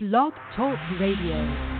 [0.00, 1.77] Blog Talk Radio.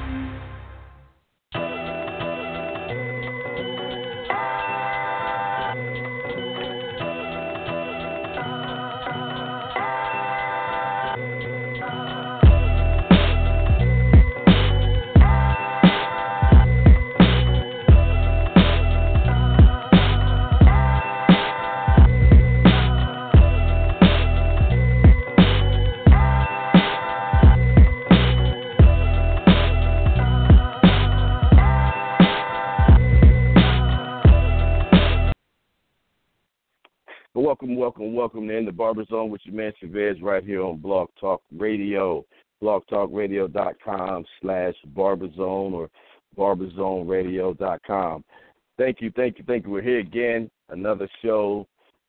[37.48, 40.76] Welcome, welcome, welcome to In the Barber Zone with your man Chavez right here on
[40.76, 42.26] Blog Talk Radio.
[42.62, 45.88] BlogTalkRadio.com slash barberzone or
[46.36, 48.22] barberzoneradio.com.
[48.76, 49.70] Thank you, thank you, thank you.
[49.70, 51.66] We're here again, another show.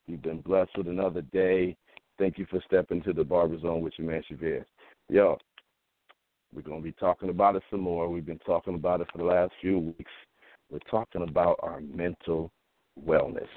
[0.08, 1.78] You've been blessed with another day.
[2.18, 4.66] Thank you for stepping to the Barber Zone with your man Chavez.
[5.08, 5.38] Yo,
[6.54, 8.10] we're going to be talking about it some more.
[8.10, 10.12] We've been talking about it for the last few weeks.
[10.70, 12.52] We're talking about our mental
[13.08, 13.48] wellness.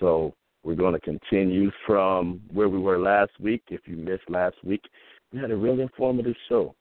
[0.00, 3.62] So we're going to continue from where we were last week.
[3.68, 4.82] If you missed last week,
[5.32, 6.74] we had a really informative show.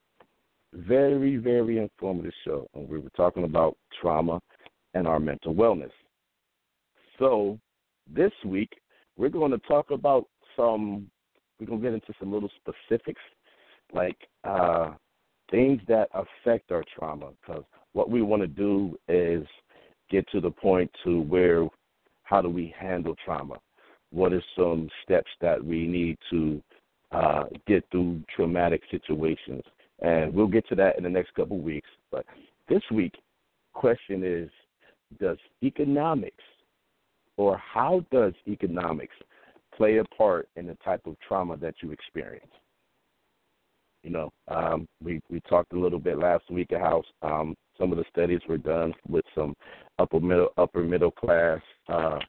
[0.73, 2.67] Very, very informative show.
[2.73, 4.41] And we were talking about trauma
[4.93, 5.91] and our mental wellness.
[7.19, 7.59] So
[8.13, 8.69] this week,
[9.17, 11.09] we're going to talk about some,
[11.59, 13.21] we're going to get into some little specifics,
[13.93, 14.91] like uh,
[15.49, 17.29] things that affect our trauma.
[17.41, 19.45] Because what we want to do is
[20.09, 21.67] get to the point to where
[22.27, 23.55] how do we handle trauma?
[24.11, 26.61] What are some steps that we need to
[27.11, 29.63] uh, get through traumatic situations?
[30.01, 31.87] And we'll get to that in the next couple of weeks.
[32.11, 32.25] But
[32.67, 33.13] this week,
[33.73, 34.49] question is,
[35.21, 36.43] does economics
[37.37, 39.15] or how does economics
[39.75, 42.51] play a part in the type of trauma that you experience?
[44.03, 47.91] You know, um, we we talked a little bit last week of how um, some
[47.91, 49.55] of the studies were done with some
[49.97, 52.19] upper middle upper middle class uh,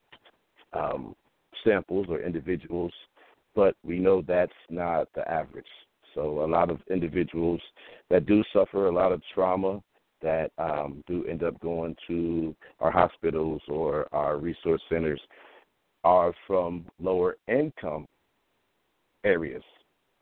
[0.73, 1.15] um,
[1.63, 2.93] samples or individuals,
[3.55, 5.65] but we know that's not the average.
[6.15, 7.61] So a lot of individuals
[8.09, 9.81] that do suffer a lot of trauma
[10.21, 15.21] that um, do end up going to our hospitals or our resource centers
[16.03, 18.05] are from lower income
[19.23, 19.63] areas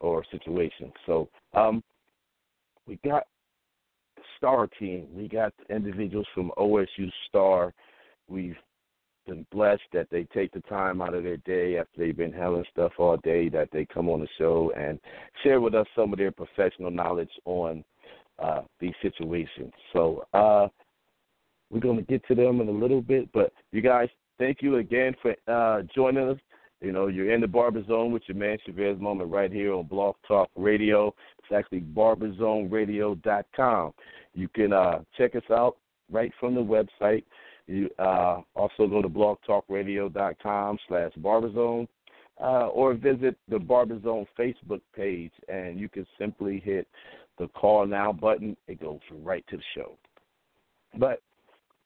[0.00, 0.92] or situations.
[1.06, 1.82] So um,
[2.86, 3.24] we got
[4.36, 5.06] Star Team.
[5.12, 7.72] We got individuals from OSU Star.
[8.28, 8.56] We've
[9.28, 12.64] been blessed that they take the time out of their day after they've been handling
[12.72, 14.98] stuff all day that they come on the show and
[15.42, 17.84] share with us some of their professional knowledge on
[18.38, 19.72] uh, these situations.
[19.92, 20.68] So uh,
[21.70, 24.08] we're going to get to them in a little bit, but you guys,
[24.38, 26.38] thank you again for uh, joining us.
[26.80, 29.86] You know, you're in the Barber Zone with your man Chavez Moment right here on
[29.86, 31.12] Blog Talk Radio.
[31.38, 33.92] It's actually barberzoneradio.com.
[34.34, 35.76] You can uh, check us out
[36.10, 37.24] right from the website.
[37.68, 41.86] You uh, also go to blogtalkradio.com slash barberzone
[42.40, 46.88] uh, or visit the Barberzone Facebook page, and you can simply hit
[47.38, 48.56] the call now button.
[48.68, 49.98] It goes right to the show.
[50.98, 51.20] But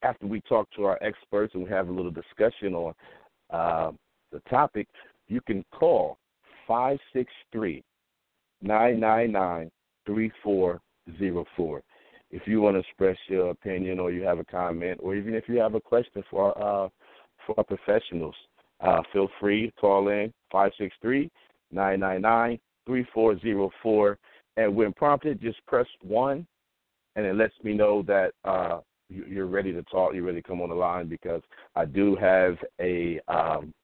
[0.02, 2.94] after we talk to our experts and we have a little discussion on
[3.50, 3.90] uh,
[4.30, 4.86] the topic,
[5.26, 6.18] you can call
[6.68, 7.82] 563
[8.62, 9.70] 999
[10.06, 11.82] 3404
[12.32, 15.44] if you want to express your opinion or you have a comment or even if
[15.48, 16.88] you have a question for uh,
[17.46, 18.34] for our professionals,
[18.80, 20.32] uh, feel free to call in
[21.74, 24.16] 563-999-3404
[24.56, 26.46] and when prompted just press 1
[27.16, 30.62] and it lets me know that uh, you're ready to talk, you're ready to come
[30.62, 31.42] on the line because
[31.76, 33.74] I do have a um,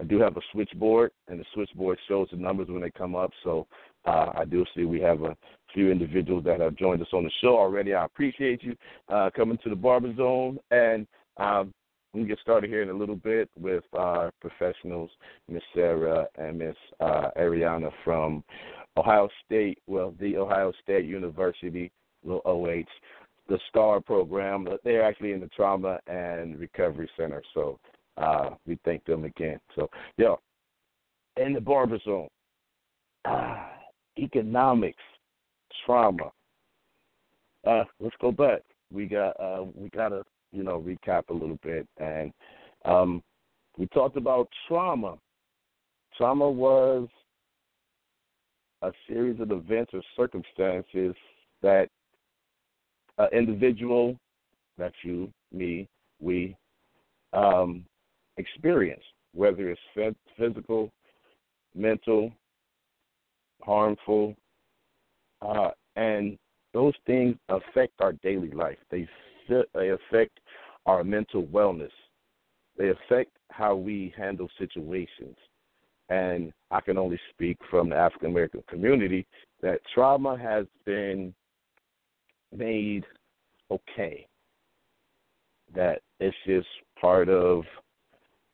[0.00, 3.32] I do have a switchboard, and the switchboard shows the numbers when they come up.
[3.42, 3.66] So
[4.08, 5.36] uh, I do see we have a
[5.74, 7.92] few individuals that have joined us on the show already.
[7.92, 8.74] I appreciate you
[9.08, 11.74] uh, coming to the Barber Zone, and um,
[12.14, 15.10] we get started here in a little bit with our professionals,
[15.46, 18.42] Miss Sara and Miss uh, Ariana from
[18.96, 21.92] Ohio State, well, the Ohio State University,
[22.24, 22.84] little OH,
[23.48, 24.66] the STAR program.
[24.84, 27.78] They're actually in the Trauma and Recovery Center, so
[28.16, 29.60] uh, we thank them again.
[29.76, 30.40] So, yo,
[31.36, 32.28] in the Barber Zone,
[33.26, 33.70] ah,
[34.18, 35.02] economics
[35.84, 36.30] trauma.
[37.66, 38.62] Uh, let's go back.
[38.92, 40.22] We got uh, we got to
[40.52, 42.32] you know recap a little bit, and
[42.84, 43.22] um,
[43.76, 45.16] we talked about trauma.
[46.16, 47.08] Trauma was
[48.82, 51.14] a series of events or circumstances
[51.62, 51.88] that
[53.18, 54.16] an individual,
[54.76, 55.88] that's you, me,
[56.20, 56.56] we,
[57.32, 57.84] um,
[58.36, 59.02] experience,
[59.34, 60.90] whether it's physical,
[61.74, 62.32] mental,
[63.62, 64.34] harmful,
[65.42, 66.38] uh, and
[66.74, 68.78] those things affect our daily life.
[68.90, 69.08] They
[69.74, 70.38] they affect
[70.86, 71.90] our mental wellness.
[72.76, 75.36] They affect how we handle situations.
[76.10, 79.26] And I can only speak from the African American community
[79.62, 81.34] that trauma has been
[82.54, 83.04] made
[83.70, 84.26] okay.
[85.74, 86.68] That it's just
[87.00, 87.64] part of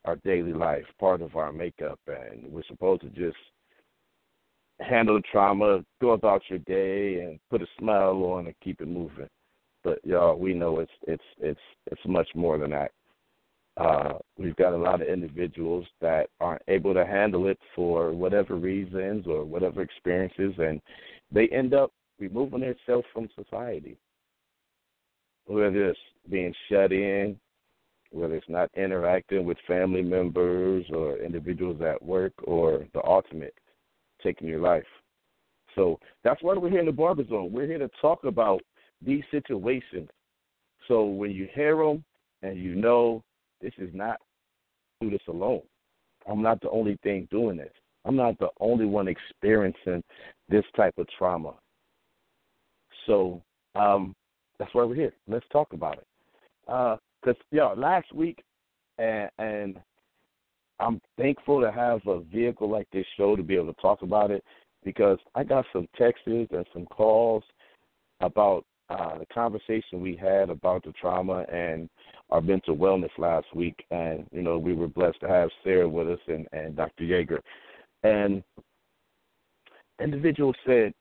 [0.04, 3.36] our daily life, part of our makeup, and we're supposed to just
[4.80, 8.88] handle the trauma, go about your day, and put a smile on and keep it
[8.88, 9.28] moving.
[9.82, 11.60] But y'all, we know it's it's it's
[11.90, 12.90] it's much more than that.
[13.76, 18.54] Uh, we've got a lot of individuals that aren't able to handle it for whatever
[18.54, 20.80] reasons or whatever experiences, and
[21.32, 23.96] they end up removing themselves from society.
[25.46, 25.98] Whether it's
[26.30, 27.38] being shut in,
[28.10, 33.54] whether it's not interacting with family members or individuals at work, or the ultimate,
[34.24, 34.84] taking your life.
[35.74, 37.52] So that's why we're here in the Barber Zone.
[37.52, 38.60] We're here to talk about
[39.04, 40.08] these situations.
[40.88, 42.04] So when you hear them
[42.42, 43.22] and you know
[43.60, 44.18] this is not
[45.00, 45.62] do this alone.
[46.30, 47.72] I'm not the only thing doing this.
[48.04, 50.02] I'm not the only one experiencing
[50.48, 51.54] this type of trauma.
[53.06, 53.42] So
[53.74, 54.14] um,
[54.58, 55.14] that's why we're here.
[55.26, 56.06] Let's talk about it.
[56.66, 56.98] Because
[57.28, 58.42] uh, yeah, last week,
[58.98, 59.76] and, and
[60.80, 64.30] I'm thankful to have a vehicle like this show to be able to talk about
[64.30, 64.44] it
[64.84, 67.44] because I got some texts and some calls
[68.20, 71.88] about uh, the conversation we had about the trauma and
[72.30, 76.08] our mental wellness last week, and you know we were blessed to have Sara with
[76.08, 77.04] us and, and Dr.
[77.04, 77.40] Yeager,
[78.02, 78.42] and
[80.00, 80.92] individual said,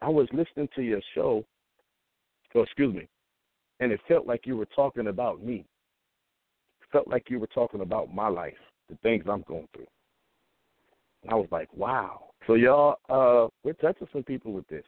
[0.00, 1.44] "I was listening to your show,
[2.54, 3.08] oh excuse me,
[3.80, 5.64] and it felt like you were talking about me.
[6.94, 8.54] Felt like you were talking about my life,
[8.88, 9.86] the things I'm going through."
[11.22, 14.84] And I was like, "Wow." So y'all, uh, we're touching some people with this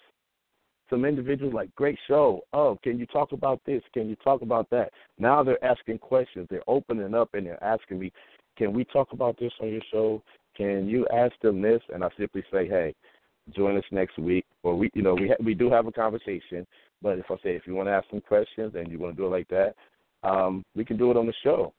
[0.88, 2.43] some individuals like, great show.
[2.53, 3.82] Oh, can you talk about this?
[3.93, 4.93] Can you talk about that?
[5.19, 6.47] Now they're asking questions.
[6.50, 8.12] They're opening up and they're asking me,
[8.56, 10.23] can we talk about this on your show?
[10.56, 11.82] Can you ask them this?
[11.93, 12.94] And I simply say, hey,
[13.55, 14.47] join us next week.
[14.62, 16.67] Or we, you know, we ha- we do have a conversation.
[17.02, 19.23] But if I say if you want to ask some questions and you want to
[19.23, 19.75] do it like that,
[20.23, 21.73] um, we can do it on the show,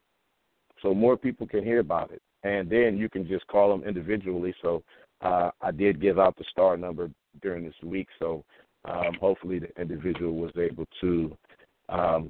[0.81, 2.21] so more people can hear about it.
[2.43, 4.53] And then you can just call them individually.
[4.61, 4.83] So
[5.21, 7.09] uh, I did give out the star number
[7.41, 8.43] during this week, so
[8.85, 11.37] um, hopefully the individual was able to
[11.89, 12.29] um,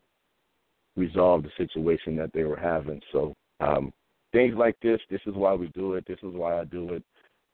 [0.95, 3.01] resolve the situation that they were having.
[3.11, 3.93] So um,
[4.31, 6.05] things like this, this is why we do it.
[6.07, 7.03] This is why I do it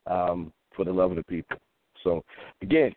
[0.06, 1.58] um, for the love of the people.
[2.02, 2.22] So
[2.62, 2.92] again,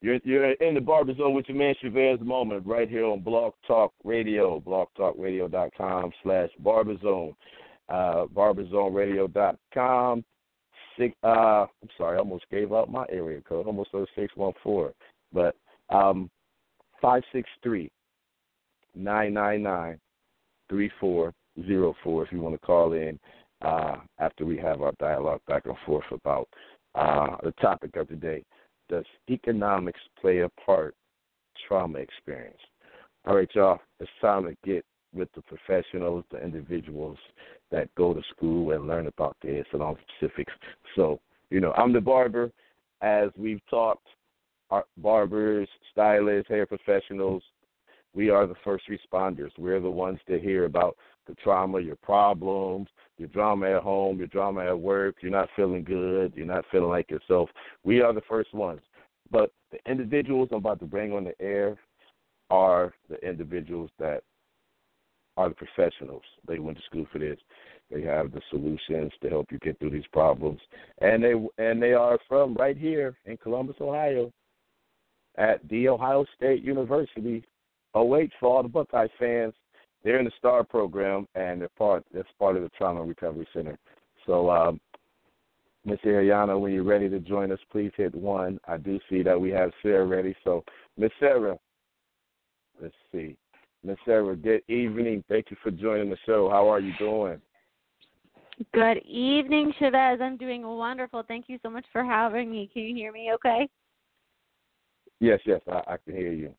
[0.00, 3.52] you're you're in the barber zone with your man Chavez moment right here on Blog
[3.66, 7.34] Talk Radio, blogtalkradio.com slash barberzone,
[7.88, 10.24] uh, barberzoneradio.com.
[10.98, 13.66] Six, uh, I'm sorry, I almost gave out my area code.
[13.66, 14.92] Almost said six one four.
[15.32, 15.54] But
[15.90, 16.30] um,
[17.00, 17.90] 563
[18.94, 19.98] 999
[20.68, 23.18] 3404 if you want to call in
[23.62, 26.48] uh, after we have our dialogue back and forth about
[26.94, 28.42] uh, the topic of the day.
[28.90, 30.96] Does economics play a part
[31.68, 32.58] trauma experience?
[33.24, 34.84] All right, y'all, it's time to get
[35.14, 37.18] with the professionals, the individuals
[37.70, 40.52] that go to school and learn about this and all the specifics.
[40.96, 41.20] So,
[41.50, 42.50] you know, I'm the barber.
[43.00, 44.06] As we've talked,
[44.70, 47.42] our barbers, stylists, hair professionals,
[48.12, 49.50] we are the first responders.
[49.56, 50.96] We're the ones to hear about
[51.30, 55.16] the trauma, your problems, your drama at home, your drama at work.
[55.20, 56.32] You're not feeling good.
[56.34, 57.48] You're not feeling like yourself.
[57.84, 58.80] We are the first ones.
[59.30, 61.78] But the individuals I'm about to bring on the air
[62.50, 64.22] are the individuals that
[65.36, 66.22] are the professionals.
[66.46, 67.38] They went to school for this.
[67.90, 70.60] They have the solutions to help you get through these problems,
[71.00, 74.32] and they and they are from right here in Columbus, Ohio
[75.38, 77.44] at the Ohio State University.
[77.94, 79.54] OH for all the Buckeye fans.
[80.02, 83.78] They're in the STAR program and they're part that's part of the Trauma Recovery Center.
[84.26, 84.80] So um
[85.84, 88.60] Miss Ariana, when you're ready to join us, please hit one.
[88.68, 90.34] I do see that we have Sara ready.
[90.44, 90.62] So
[90.98, 91.58] Miss Sara,
[92.80, 93.36] let's see.
[93.82, 95.24] Miss Sara, good evening.
[95.28, 96.50] Thank you for joining the show.
[96.50, 97.40] How are you doing?
[98.74, 100.20] Good evening, Chavez.
[100.20, 101.22] I'm doing wonderful.
[101.26, 102.68] Thank you so much for having me.
[102.70, 103.66] Can you hear me okay?
[105.18, 106.54] Yes, yes, I, I can hear you.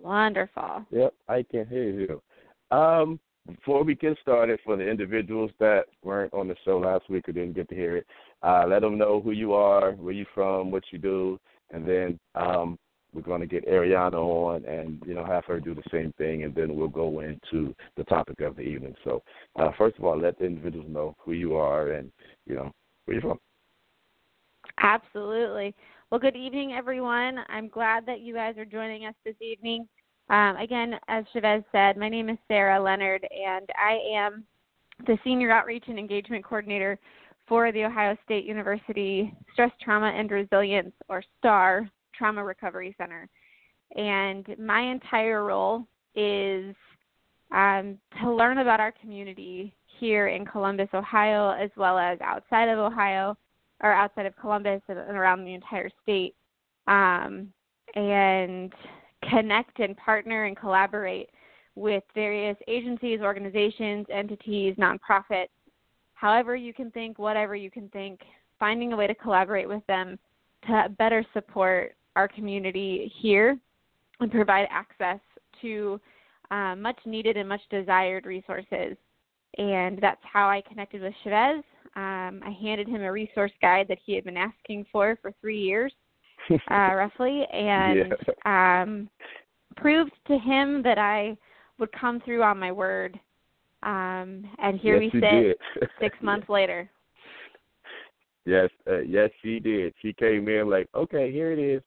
[0.00, 0.84] Wonderful.
[0.90, 2.22] Yep, I can hear you.
[2.70, 7.28] Um, before we get started, for the individuals that weren't on the show last week
[7.28, 8.06] or didn't get to hear it,
[8.42, 11.38] uh, let them know who you are, where you're from, what you do,
[11.70, 12.76] and then um,
[13.12, 16.44] we're going to get Ariana on and you know have her do the same thing,
[16.44, 18.94] and then we'll go into the topic of the evening.
[19.04, 19.22] So,
[19.56, 22.10] uh, first of all, let the individuals know who you are and
[22.46, 22.72] you know
[23.04, 23.38] where you're from.
[24.78, 25.74] Absolutely.
[26.10, 27.38] Well, good evening, everyone.
[27.48, 29.88] I'm glad that you guys are joining us this evening.
[30.28, 34.44] Um, again, as Chavez said, my name is Sara Leonard, and I am
[35.06, 36.98] the Senior Outreach and Engagement Coordinator
[37.46, 43.28] for the Ohio State University Stress, Trauma, and Resilience, or STAR, Trauma Recovery Center.
[43.94, 46.74] And my entire role is
[47.52, 52.78] um, to learn about our community here in Columbus, Ohio, as well as outside of
[52.78, 53.36] Ohio
[53.82, 56.34] or outside of Columbus and, around the entire state,
[56.88, 57.52] um,
[57.94, 58.72] and
[59.30, 61.30] connect and partner and collaborate
[61.74, 65.48] with various agencies, organizations, entities, nonprofits,
[66.14, 68.20] however you can think, whatever you can think,
[68.58, 70.18] finding a way to collaborate with them
[70.66, 73.58] to better support our community here
[74.20, 75.20] and provide access
[75.60, 76.00] to
[76.50, 78.96] um, much needed and much desired resources.
[79.58, 81.62] And that's how I connected with Chavez.
[81.94, 85.60] Um, I handed him a resource guide that he had been asking for for three
[85.60, 85.92] years,
[86.70, 88.82] uh, roughly, and yeah.
[88.82, 89.08] um,
[89.76, 91.36] proved to him that I
[91.78, 93.18] would come through on my word.
[93.82, 95.58] Um, and here yes, we sit
[96.00, 96.90] six months later.
[98.44, 99.92] Yes, uh, yes, she did.
[100.00, 101.82] She came in like, okay, here it is.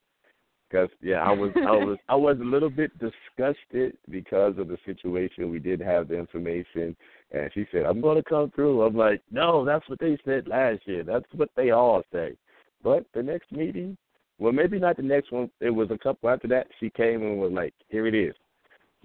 [0.70, 4.78] Because yeah, I was, I was, I was a little bit disgusted because of the
[4.86, 5.50] situation.
[5.50, 6.96] We didn't have the information,
[7.32, 10.48] and she said, "I'm going to come through." I'm like, "No, that's what they said
[10.48, 11.04] last year.
[11.04, 12.36] That's what they all say."
[12.84, 13.98] But the next meeting,
[14.40, 15.52] well, maybe not the next one.
[15.60, 16.68] It was a couple after that.
[16.80, 18.34] She came and was like, "Here it is.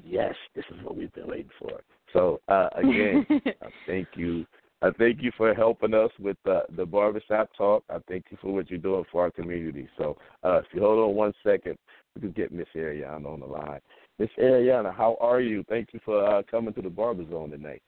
[0.02, 1.80] Yes, this is what we've been waiting for."
[2.12, 3.26] So uh, again,
[3.62, 4.46] uh, thank you.
[4.82, 7.84] I thank you for helping us with uh, the barbershop talk.
[7.88, 9.88] I thank you for what you're doing for our community.
[9.96, 11.78] So uh, if you hold on one second,
[12.14, 13.80] we can get Miss Ariana on the line.
[14.18, 15.64] Miss Ariana, how are you?
[15.68, 17.82] Thank you for uh, coming to the Barber Zone tonight.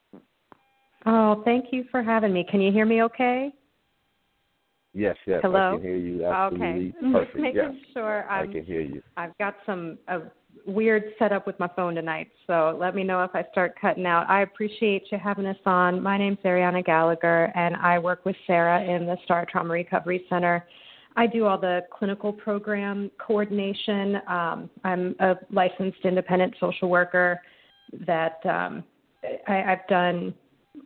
[1.04, 2.44] Oh, thank you for having me.
[2.50, 3.52] Can you hear me okay?
[4.96, 5.40] Yes, yes.
[5.42, 5.72] Hello?
[5.72, 7.12] I can hear you absolutely okay.
[7.12, 7.36] perfect.
[7.36, 7.74] Making yes.
[7.92, 9.02] sure I'm, I can hear you.
[9.18, 10.20] I've got some a
[10.66, 14.24] weird setup with my phone tonight, so let me know if I start cutting out.
[14.30, 16.02] I appreciate you having us on.
[16.02, 20.64] My name's Ariana Gallagher, and I work with Sara in the Star Trauma Recovery Center.
[21.14, 24.16] I do all the clinical program coordination.
[24.26, 27.42] Um, I'm a licensed independent social worker
[28.06, 28.82] that um,
[29.46, 30.32] I, I've done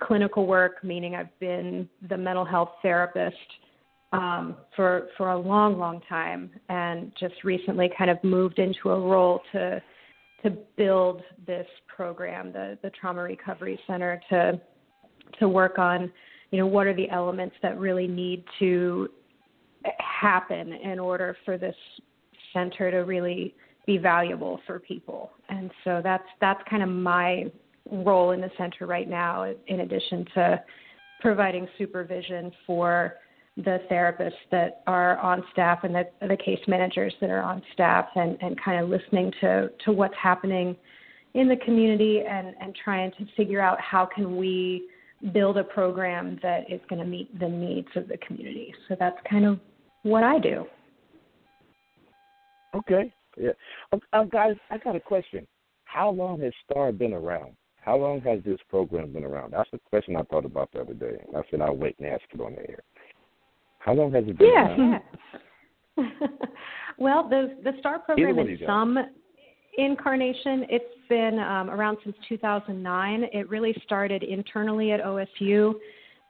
[0.03, 3.37] clinical work, meaning I've been the mental health therapist
[4.13, 9.01] um, for for a long, long time, and just recently kind of moved into a
[9.01, 9.83] role to
[10.43, 14.61] to build this program, the the Trauma Recovery Center, to
[15.39, 16.11] to work on,
[16.51, 19.09] you know, what are the elements that really need to
[19.99, 21.77] happen in order for this
[22.53, 23.55] center to really
[23.87, 25.31] be valuable for people.
[25.49, 27.45] And so that's that's kind of my
[27.91, 30.63] role in the center right now, in addition to
[31.21, 33.15] providing supervision for
[33.65, 38.07] the therapists that are on staff and the, the case managers that are on staff
[38.15, 40.77] and, and kind of listening to, to what's happening
[41.35, 44.89] in the community and, and trying to figure out how can we
[45.33, 48.75] build a program that is going to meet the needs of the community.
[48.89, 49.61] So that's kind of
[50.03, 50.65] what I do.
[52.75, 53.13] Okay.
[53.37, 53.51] Yeah.
[53.93, 55.47] Um, uh, guys, I got a question.
[55.85, 57.57] How long has STAR been around?
[57.83, 59.53] How long has this program been around?
[59.53, 61.17] That's a question I thought about the other day.
[61.37, 62.83] I said I'll wait and ask it on the air.
[63.81, 64.51] How long has it been?
[64.53, 64.99] Yeah,
[65.97, 66.05] yeah.
[66.99, 68.99] well, the the STAR program in some
[69.77, 73.25] incarnation, it's been um, around since 2009.
[73.33, 75.75] It really started internally at OSU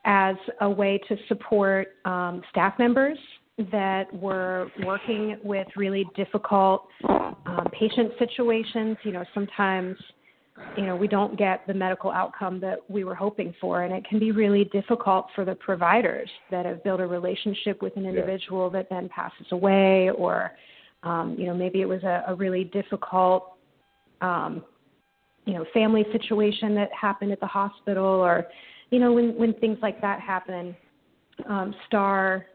[0.04, 3.19] as a way to support um, staff members
[3.71, 8.97] that were working with really difficult um, patient situations.
[9.02, 9.97] You know, sometimes
[10.76, 14.05] you know we don't get the medical outcome that we were hoping for and it
[14.05, 18.71] can be really difficult for the providers that have built a relationship with an individual
[18.73, 18.79] yeah.
[18.79, 20.52] that then passes away or
[21.02, 23.55] um, you know maybe it was a, a really difficult
[24.21, 24.62] um,
[25.45, 28.47] you know family situation that happened at the hospital or
[28.90, 30.76] you know when when things like that happen
[31.49, 32.47] um, star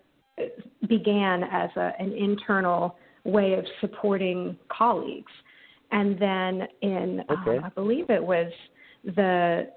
[0.87, 5.31] began as a, an internal way of supporting colleagues
[5.91, 7.57] and then in uh, okay.
[7.57, 8.51] uh, I believe it was
[9.03, 9.69] the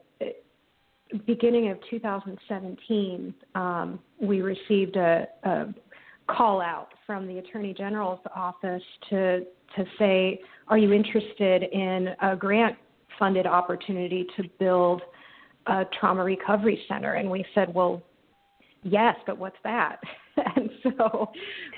[1.27, 5.67] beginning of 2017, um, we received a, a
[6.29, 9.41] call out from the Attorney General's office to
[9.77, 12.77] to say, "Are you interested in a grant
[13.19, 15.03] funded opportunity to build
[15.67, 18.03] a trauma recovery center?" And we said, "Well,
[18.83, 20.01] yes, but what's that?"
[20.57, 21.31] and so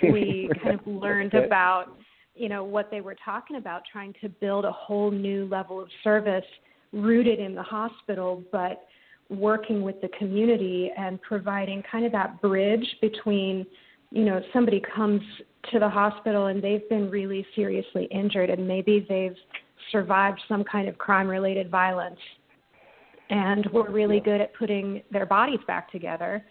[0.03, 1.47] we kind of learned okay.
[1.47, 1.97] about
[2.35, 5.89] you know what they were talking about trying to build a whole new level of
[6.03, 6.45] service
[6.93, 8.87] rooted in the hospital but
[9.29, 13.67] working with the community and providing kind of that bridge between
[14.11, 15.21] you know somebody comes
[15.71, 19.37] to the hospital and they've been really seriously injured and maybe they've
[19.93, 22.19] survived some kind of crime related violence.
[23.29, 26.45] And we're really good at putting their bodies back together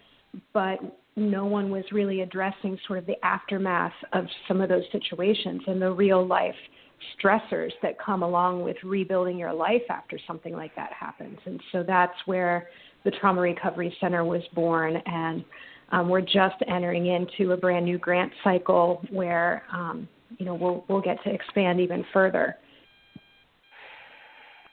[0.52, 0.78] but
[1.20, 5.80] no one was really addressing sort of the aftermath of some of those situations and
[5.80, 6.54] the real life
[7.22, 11.38] stressors that come along with rebuilding your life after something like that happens.
[11.46, 12.68] And so that's where
[13.04, 14.96] the Trauma Recovery Center was born.
[15.06, 15.44] And
[15.92, 20.08] um, we're just entering into a brand new grant cycle where, um,
[20.38, 22.56] you know, we'll, we'll get to expand even further.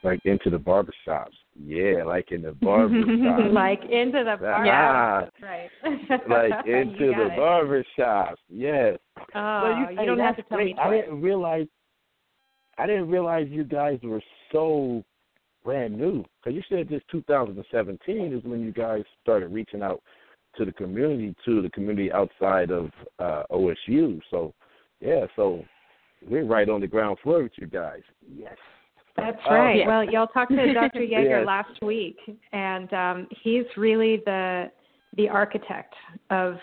[0.04, 1.34] Like into the barbershops.
[1.60, 3.54] Yeah, like in the barbershops.
[3.54, 4.70] like into the barbershops.
[4.72, 5.70] Ah, right.
[6.30, 8.36] like into the barbershops.
[8.50, 8.98] Yes.
[9.34, 10.76] Oh, you, you don't have to tell great.
[10.76, 10.82] me.
[10.82, 11.68] I didn't realize
[12.78, 14.22] I didn't realize you guys were
[14.52, 15.04] so
[15.68, 16.24] brand new.
[16.42, 20.02] Because you said this 2017 is when you guys started reaching out
[20.56, 24.22] to the community, to the community outside of uh, OSU.
[24.32, 24.54] So,
[25.02, 25.66] yeah, so
[26.26, 28.02] we're right on the ground floor with you guys.
[28.34, 28.56] Yes.
[29.18, 29.82] That's right.
[29.82, 31.00] Um, well, y'all talked to Dr.
[31.00, 31.46] Yeager Yes.
[31.46, 32.18] last week,
[32.54, 34.72] and um, he's really the
[35.18, 35.94] the architect
[36.30, 36.58] of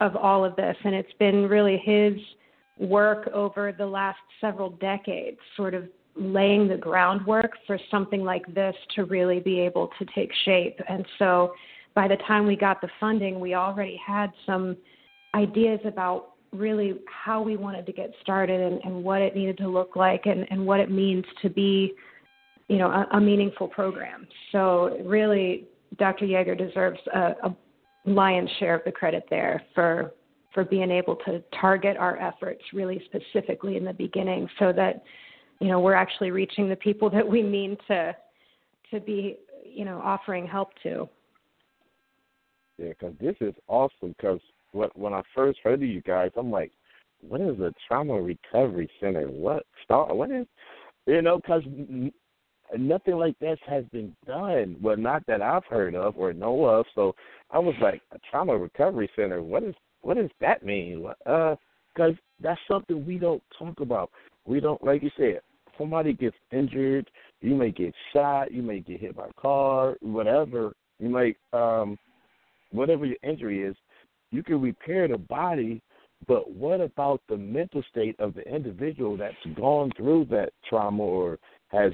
[0.00, 2.14] of all of this, and it's been really his
[2.78, 5.84] work over the last several decades, sort of
[6.16, 10.78] laying the groundwork for something like this to really be able to take shape.
[10.88, 11.52] And so,
[11.94, 14.76] by the time we got the funding, we already had some
[15.34, 19.68] ideas about really how we wanted to get started and, and what it needed to
[19.68, 21.92] look like and, and what it means to be
[22.68, 27.56] you know a, a meaningful program so really dr yeager deserves a, a
[28.04, 30.12] lion's share of the credit there for
[30.52, 35.02] for being able to target our efforts really specifically in the beginning so that
[35.60, 38.14] you know we're actually reaching the people that we mean to
[38.90, 41.08] to be you know offering help to
[42.78, 44.14] Yeah, because this is awesome.
[44.16, 44.40] Because
[44.72, 46.72] what when I first heard of you guys, I'm like,
[47.20, 49.26] what is a trauma recovery center?
[49.26, 50.14] What start?
[50.14, 50.46] What is
[51.06, 51.36] you know?
[51.36, 51.62] Because
[52.78, 54.76] nothing like this has been done.
[54.80, 56.86] Well, not that I've heard of or know of.
[56.94, 57.14] So
[57.50, 59.42] I was like, a trauma recovery center.
[59.42, 61.02] What is what does that mean?
[61.02, 61.56] What- Uh,
[61.92, 64.10] because that's something we don't talk about.
[64.46, 65.40] We don't, like you said,
[65.76, 70.72] somebody gets injured, you may get shot, you may get hit by a car, whatever.
[71.00, 71.98] You might, um,
[72.70, 73.76] whatever your injury is,
[74.30, 75.82] you can repair the body.
[76.28, 81.38] But what about the mental state of the individual that's gone through that trauma or
[81.68, 81.92] has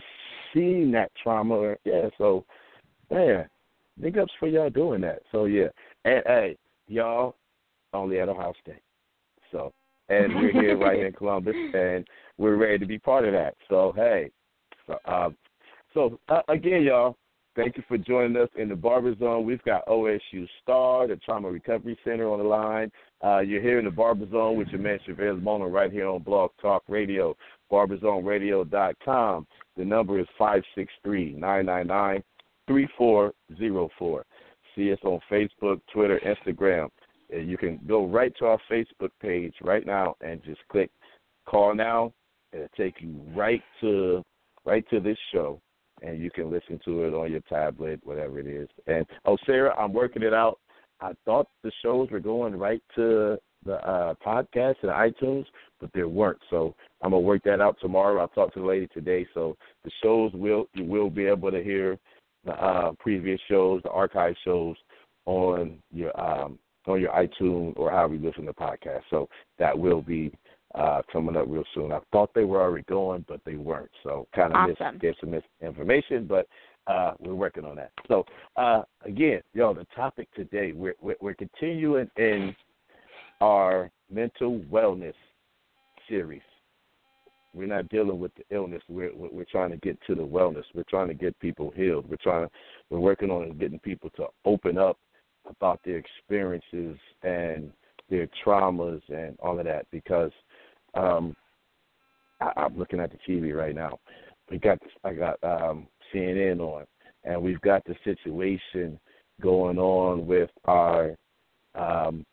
[0.53, 1.55] seen that trauma?
[1.55, 2.45] Or, yeah, so,
[3.11, 3.49] man,
[4.01, 5.21] big ups for y'all doing that.
[5.31, 5.69] So, yeah.
[6.05, 7.37] And, hey, y'all,
[7.93, 8.83] only at Ohio State.
[9.53, 9.73] So,
[10.09, 13.55] and we're here right here in Columbus, and we're ready to be part of that.
[13.69, 14.31] So, hey,
[14.87, 15.37] so, um,
[15.95, 17.17] so uh, again, y'all,
[17.57, 19.45] thank you for joining us in the Barber Zone.
[19.45, 22.93] We've got OSU Star, the Trauma Recovery Center, on the line.
[23.25, 26.23] Uh, you're here in the Barber Zone with your man Chavez Mona right here on
[26.23, 27.35] Blog Talk Radio,
[27.73, 29.47] barberzoneradio.com.
[29.77, 32.23] The number is five six three nine nine nine
[32.69, 34.25] three four zero four.
[34.75, 36.91] See us on Facebook, Twitter, Instagram.
[37.31, 40.91] And you can go right to our Facebook page right now and just click
[41.47, 42.13] call now.
[42.53, 44.23] It'll take you right to
[44.65, 45.61] right to this show
[46.03, 48.69] and you can listen to it on your tablet, whatever it is.
[48.87, 50.59] And oh Sara, I'm working it out.
[51.01, 55.47] I thought the shows were going right to the uh podcast and iTunes,
[55.81, 56.39] but they weren't.
[56.51, 58.21] So I'm gonna work that out tomorrow.
[58.21, 59.27] I'll talk to the lady today.
[59.35, 61.99] So the shows will you will be able to hear
[62.45, 64.77] the uh previous shows, the archive shows
[65.27, 69.03] on your um on your iTunes or however you listen to podcast.
[69.11, 69.29] So
[69.59, 70.33] that will be
[70.75, 71.93] uh, coming up real soon.
[71.93, 73.91] I thought they were already going, but they weren't.
[74.03, 74.93] So kind of Awesome.
[74.93, 76.47] missed, gave some misinformation, but
[76.87, 77.93] uh, we're working on that.
[78.09, 78.25] So
[78.57, 82.55] uh, again, yo, the topic today we're, we're we're continuing in
[83.41, 85.15] our mental wellness
[86.09, 86.43] series.
[87.55, 88.83] We're not dealing with the illness.
[88.89, 90.65] We're we're we're trying to get to the wellness.
[90.75, 92.09] We're trying to get people healed.
[92.09, 92.47] We're trying.
[92.47, 92.53] to
[92.91, 94.99] We're working on getting people to open up
[95.49, 97.73] about their experiences and
[98.11, 100.31] their traumas and all of that because
[100.95, 101.35] um
[102.41, 103.99] I, I'm looking at the TV right now.
[104.51, 106.85] We got this, I got um CNN on
[107.25, 108.99] and we've got the situation
[109.41, 111.15] going on with our
[111.75, 112.25] um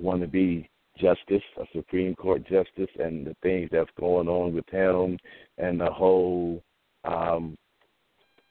[0.00, 0.68] wannabe
[0.98, 5.18] justice, a Supreme Court justice and the things that's going on with him
[5.58, 6.62] and the whole
[7.04, 7.56] um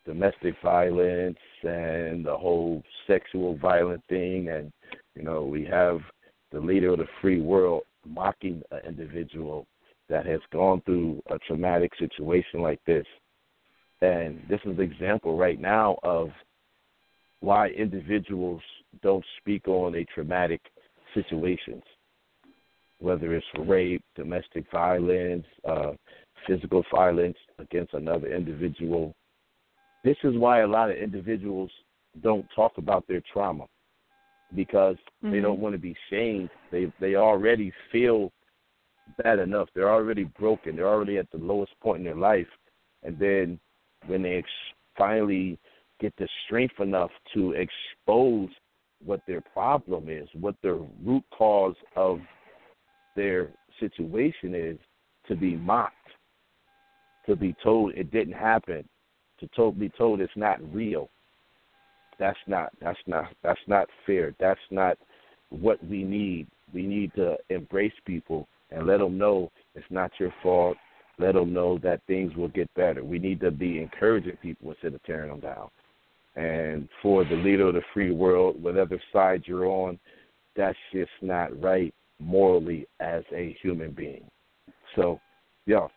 [0.05, 4.71] domestic violence and the whole sexual violent thing and
[5.15, 5.99] you know we have
[6.51, 9.67] the leader of the free world mocking an individual
[10.09, 13.05] that has gone through a traumatic situation like this
[14.01, 16.29] and this is an example right now of
[17.39, 18.61] why individuals
[19.01, 20.61] don't speak on a traumatic
[21.13, 21.83] situations
[22.99, 25.91] whether it's rape, domestic violence, uh,
[26.47, 29.13] physical violence against another individual.
[30.03, 31.69] This is why a lot of individuals
[32.23, 33.65] don't talk about their trauma
[34.55, 35.31] because mm-hmm.
[35.31, 36.49] they don't want to be shamed.
[36.71, 38.31] They they already feel
[39.23, 39.69] bad enough.
[39.73, 40.75] They're already broken.
[40.75, 42.47] They're already at the lowest point in their life,
[43.03, 43.59] and then
[44.05, 44.49] when they ex-
[44.97, 45.59] finally
[45.99, 48.49] get the strength enough to expose
[49.03, 52.19] what their problem is, what the root cause of
[53.15, 54.77] their situation is,
[55.27, 55.93] to be mocked,
[57.25, 58.87] to be told it didn't happen,
[59.39, 61.09] to to- be told it's not real.
[62.19, 64.33] That's not that's not that's not fair.
[64.39, 64.97] That's not
[65.49, 66.47] what we need.
[66.73, 70.77] We need to embrace people and let them know it's not your fault.
[71.19, 73.03] Let them know that things will get better.
[73.03, 75.69] We need to be encouraging people instead of tearing them down.
[76.35, 79.97] And for the leader of the free world, whatever side you're on,
[80.55, 84.25] that's just not right morally as a human being.
[84.95, 85.19] So,
[85.65, 85.87] yeah,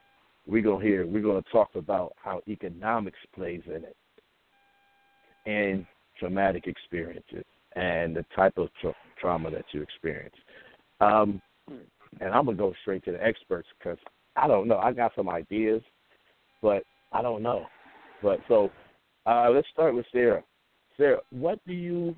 [0.47, 3.97] we're gonna hear we're gonna talk about how economics plays in it,
[5.47, 5.87] and
[6.21, 10.37] traumatic experiences, and the type of tra- trauma that you experience.
[11.01, 11.43] Um,
[12.21, 13.99] and I'm gonna go straight to the experts because
[14.37, 14.79] I don't know.
[14.79, 15.83] I got some ideas,
[16.63, 17.67] but I don't know.
[18.23, 18.71] But so
[19.27, 20.43] uh, let's start with Sara.
[20.97, 22.15] Sara, what do you,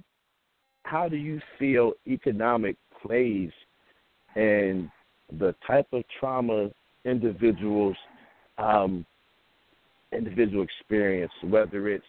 [0.84, 3.50] how do you feel economic plays
[4.36, 4.90] in
[5.38, 6.70] the type of trauma
[7.04, 7.96] individuals,
[8.58, 9.04] um,
[10.12, 12.04] individual experience, whether it's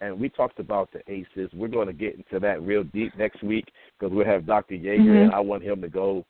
[0.00, 1.52] and we talked about the ACEs.
[1.54, 3.64] We're going to get into that real deep next week
[3.98, 4.74] because we'll have Dr.
[4.74, 5.16] Yeager, mm-hmm.
[5.16, 6.24] and I want him to go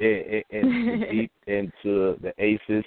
[0.00, 2.84] in, in, in deep into the ACEs.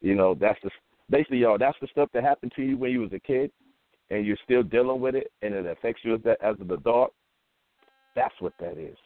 [0.00, 0.70] You know, that's the
[1.10, 1.58] basically y'all.
[1.58, 3.50] That's the stuff that happened to you when you was a kid,
[4.10, 7.12] and you're still dealing with it, and it affects you as, that, as an adult.
[8.16, 8.96] That's what that is.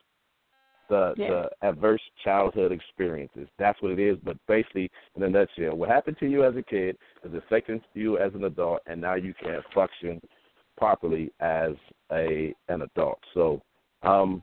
[0.88, 1.28] The yeah.
[1.28, 3.48] the adverse childhood experiences.
[3.58, 4.18] That's what it is.
[4.24, 8.18] But basically, in a nutshell, what happened to you as a kid is affecting you
[8.18, 10.20] as an adult, and now you can't function
[10.82, 11.74] properly as
[12.10, 13.20] a an adult.
[13.34, 13.62] So,
[14.02, 14.42] um,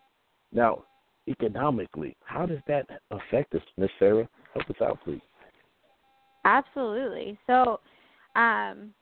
[0.53, 0.85] now
[1.27, 2.15] economically.
[2.23, 4.25] How does that affect us, Miss Sara?
[4.53, 5.19] Help us out, please.
[6.45, 7.37] Absolutely.
[7.45, 7.81] So,
[8.37, 8.93] um,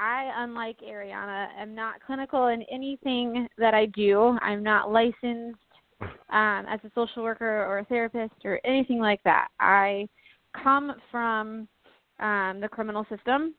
[0.00, 4.38] I, unlike Ariana, am not clinical in anything that I do.
[4.40, 5.58] I'm not licensed
[6.30, 9.48] um, as a social worker or a therapist or anything like that.
[9.60, 10.08] I
[10.64, 11.68] come from
[12.18, 13.54] um, the criminal system.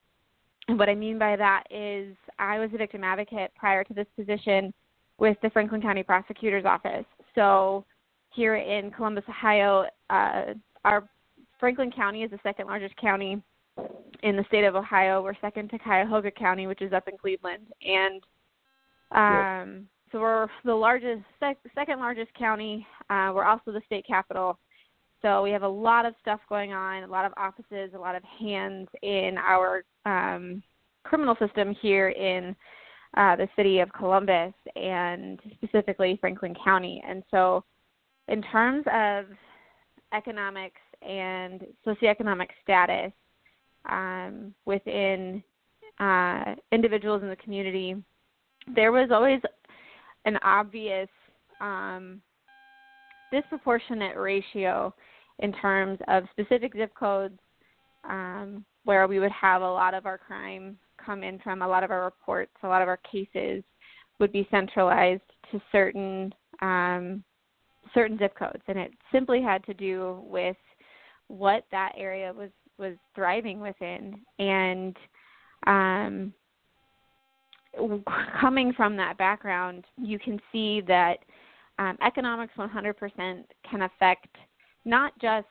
[0.78, 4.74] What I mean by that is I was a victim advocate prior to this position
[5.18, 7.06] with the Franklin County Prosecutor's Office.
[7.36, 7.86] So
[8.32, 9.86] here in Columbus, Ohio.
[10.10, 10.54] Uh,
[10.86, 11.08] our
[11.60, 13.42] Franklin County is the second largest county
[14.24, 15.22] in the state of Ohio.
[15.22, 18.24] We're second to Cuyahoga County, which is up in Cleveland, and
[19.12, 22.86] um, so we're the largest, sec- second largest county.
[23.10, 24.58] Uh, we're also the state capital.
[25.22, 28.16] So we have a lot of stuff going on, a lot of offices, a lot
[28.16, 30.64] of hands in our um,
[31.04, 32.56] criminal system here in
[33.18, 37.02] uh, the city of Columbus and specifically Franklin County.
[37.08, 37.64] And so
[38.28, 39.26] in terms of
[40.14, 43.12] economics and socioeconomic status
[43.90, 45.44] um, within
[46.00, 47.96] uh, individuals in the community,
[48.76, 49.42] there was always
[50.26, 51.10] an obvious
[51.62, 52.22] um,
[53.32, 54.94] disproportionate ratio
[55.40, 57.40] in terms of specific zip codes
[58.08, 61.84] um, where we would have a lot of our crime come in from, a lot
[61.84, 63.64] of our reports, a lot of our cases
[64.18, 65.22] would be centralized
[65.52, 67.24] to certain um,
[67.94, 70.58] certain zip codes, and it simply had to do with
[71.28, 72.50] what that area was
[72.80, 74.98] was thriving within, and
[75.68, 76.34] um,
[78.42, 81.18] coming from that background, you can see that
[81.78, 84.36] um, economics 100% can affect
[84.84, 85.46] not just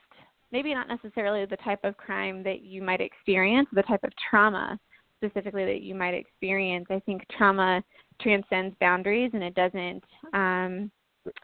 [0.52, 4.78] maybe not necessarily the type of crime that you might experience, the type of trauma
[5.16, 6.86] specifically that you might experience.
[6.90, 7.82] I think trauma
[8.20, 10.90] transcends boundaries and it doesn't um,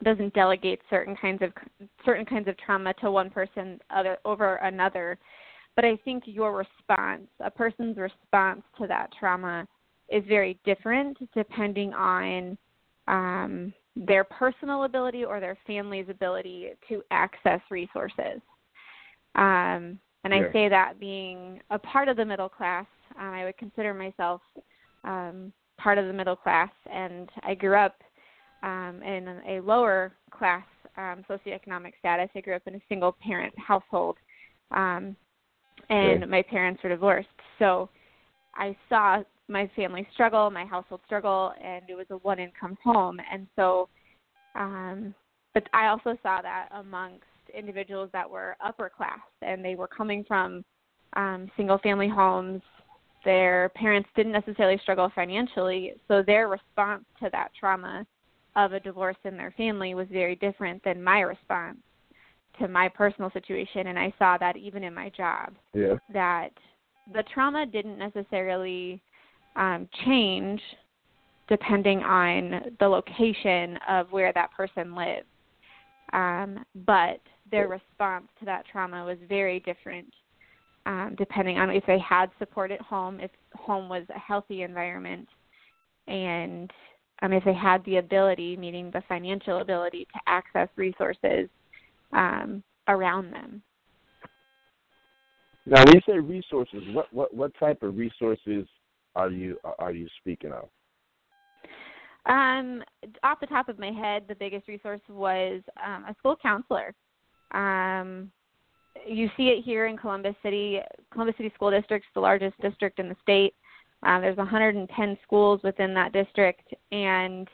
[0.03, 1.53] doesn't delegate certain kinds of
[2.05, 5.19] certain kinds of trauma to one person other over another
[5.77, 9.67] but i think your response a person's response to that trauma
[10.09, 12.57] is very different depending on
[13.09, 18.41] um, their personal ability or their family's ability to access resources
[19.35, 22.87] um, and i say that being a part of the middle class
[23.19, 24.41] um, i would consider myself
[25.05, 27.97] um, part of the middle class and i grew up
[28.63, 30.65] um, in a lower class
[30.97, 32.29] um, socioeconomic status.
[32.35, 34.17] I grew up in a single parent household,
[34.71, 35.17] um,
[35.91, 36.27] and okay.
[36.27, 37.29] my parents were divorced.
[37.59, 37.91] So
[38.55, 43.19] I saw my family struggle, my household struggle, and it was a one income home.
[43.31, 43.89] And so,
[44.55, 45.15] um,
[45.53, 47.25] but I also saw that amongst
[47.57, 50.65] individuals that were upper class and they were coming from
[51.17, 52.63] um, single family homes.
[53.25, 58.07] Their parents didn't necessarily struggle financially, so their response to that trauma
[58.57, 61.79] of a divorce in their family was very different than my response
[62.59, 65.55] to my personal situation and I saw that even in my job.
[65.75, 65.97] Yeah.
[66.13, 66.51] That
[67.13, 69.03] the trauma didn't necessarily
[69.57, 70.61] um change
[71.49, 75.27] depending on the location of where that person lives.
[76.13, 80.13] Um, but their response to that trauma was very different
[80.87, 85.29] um, depending on if they had support at home, if home was a healthy environment,
[86.07, 86.71] and
[87.23, 91.49] um, if they had the ability, meaning the financial ability, to access resources
[92.13, 93.63] um, around them.
[95.67, 98.67] Now, when you say resources, what what what type of resources
[99.17, 100.69] are you are you speaking of?
[102.27, 102.83] Um,
[103.23, 106.95] off the top of my head, the biggest resource was um, a school counselor.
[107.55, 108.31] Um,
[109.07, 110.81] you see it here in Columbus City.
[111.13, 113.55] Columbus City School District is the largest district in the state.
[114.03, 117.49] Um, there's 110 schools within that district, and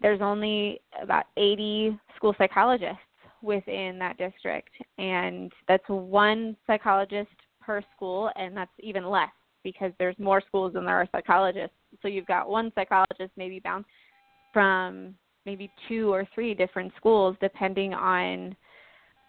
[0.00, 2.98] there's only about 80 school psychologists
[3.42, 9.30] within that district, and that's one psychologist per school, and that's even less
[9.62, 11.76] because there's more schools than there are psychologists.
[12.02, 13.84] So you've got one psychologist maybe bound
[14.52, 15.14] from
[15.46, 18.54] maybe two or three different schools depending on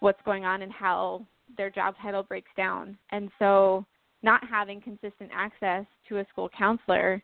[0.00, 1.24] what's going on and how
[1.56, 2.96] their job title breaks down.
[3.10, 3.84] And so
[4.22, 7.22] not having consistent access to a school counselor,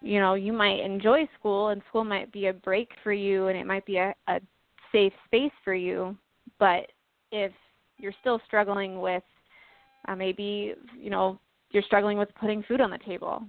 [0.00, 3.56] you know, you might enjoy school and school might be a break for you and
[3.56, 4.40] it might be a, a
[4.92, 6.16] safe space for you,
[6.58, 6.90] but
[7.32, 7.52] if
[7.98, 9.22] you're still struggling with
[10.06, 11.38] uh, maybe, you know,
[11.70, 13.42] you're struggling with putting food on the table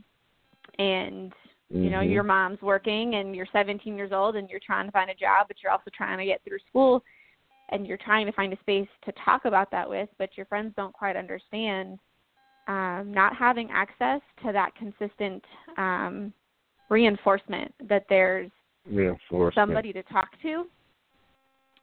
[0.80, 1.34] and
[1.70, 2.12] you know Mhm.
[2.12, 5.48] your mom's working and you're 17 years old and you're trying to find a job
[5.48, 7.04] but you're also trying to get through school
[7.70, 10.74] and you're trying to find a space to talk about that with but your friends
[10.76, 12.00] don't quite understand
[12.68, 15.44] um, not having access to that consistent
[15.78, 16.34] um,
[16.90, 18.52] reinforcement that there's
[18.90, 19.56] reinforcement.
[19.56, 20.66] somebody to talk to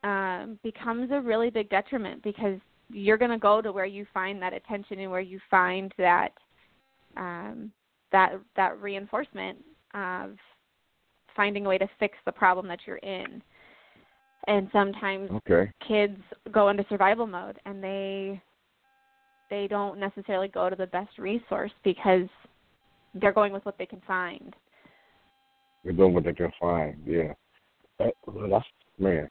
[0.08, 2.58] um, becomes a really big detriment because
[2.90, 6.32] you're going to go to where you find that attention and where you find that
[7.16, 7.70] um,
[8.10, 9.58] that that reinforcement
[9.94, 10.36] of
[11.36, 13.42] finding a way to fix the problem that you're in.
[14.46, 15.70] And sometimes Okay.
[15.86, 18.40] kids go into survival mode and they
[19.50, 22.26] they don't necessarily go to the best resource because
[23.14, 24.56] they're going with what they can find.
[25.84, 26.96] They're doing what they can find.
[27.04, 27.34] Yeah.
[27.98, 28.64] That, well, that's
[28.98, 29.28] man.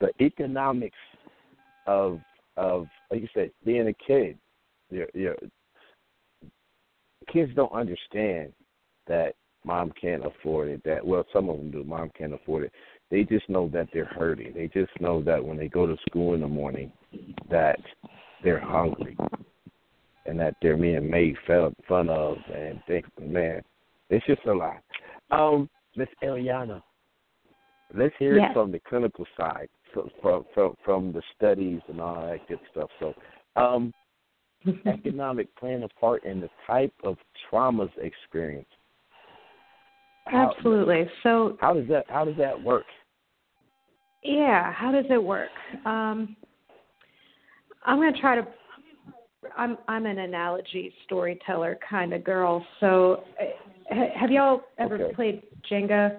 [0.00, 0.96] The economics
[1.86, 2.20] of
[2.56, 4.38] of like you said, being a kid.
[4.90, 5.32] Yeah.
[7.32, 8.52] Kids don't understand
[9.06, 10.82] that mom can't afford it.
[10.84, 11.84] That well, some of them do.
[11.84, 12.72] Mom can't afford it.
[13.10, 14.52] They just know that they're hurting.
[14.54, 16.90] They just know that when they go to school in the morning,
[17.50, 17.78] that
[18.42, 19.16] they're hungry,
[20.26, 23.62] and that they're being made fun fun of, and think, man,
[24.10, 24.78] it's just a lot.
[25.30, 26.82] Um, Miss Eliana,
[27.94, 28.50] let's hear Yes.
[28.50, 32.60] it from the clinical side, so, from from from the studies and all that good
[32.72, 32.90] stuff.
[32.98, 33.14] So,
[33.54, 33.94] um,
[34.86, 37.16] economic playing a part in the type of
[37.48, 38.70] traumas experienced.
[40.26, 41.08] How- Absolutely.
[41.22, 42.84] So How does that How does that work?
[44.22, 45.50] Yeah, how does it work?
[45.84, 46.36] Um,
[47.84, 48.46] I'm going to try to.
[49.56, 52.66] I'm I'm an analogy storyteller kind of girl.
[52.80, 53.22] So,
[53.88, 55.14] ha- have y'all ever Okay.
[55.14, 56.16] played Jenga?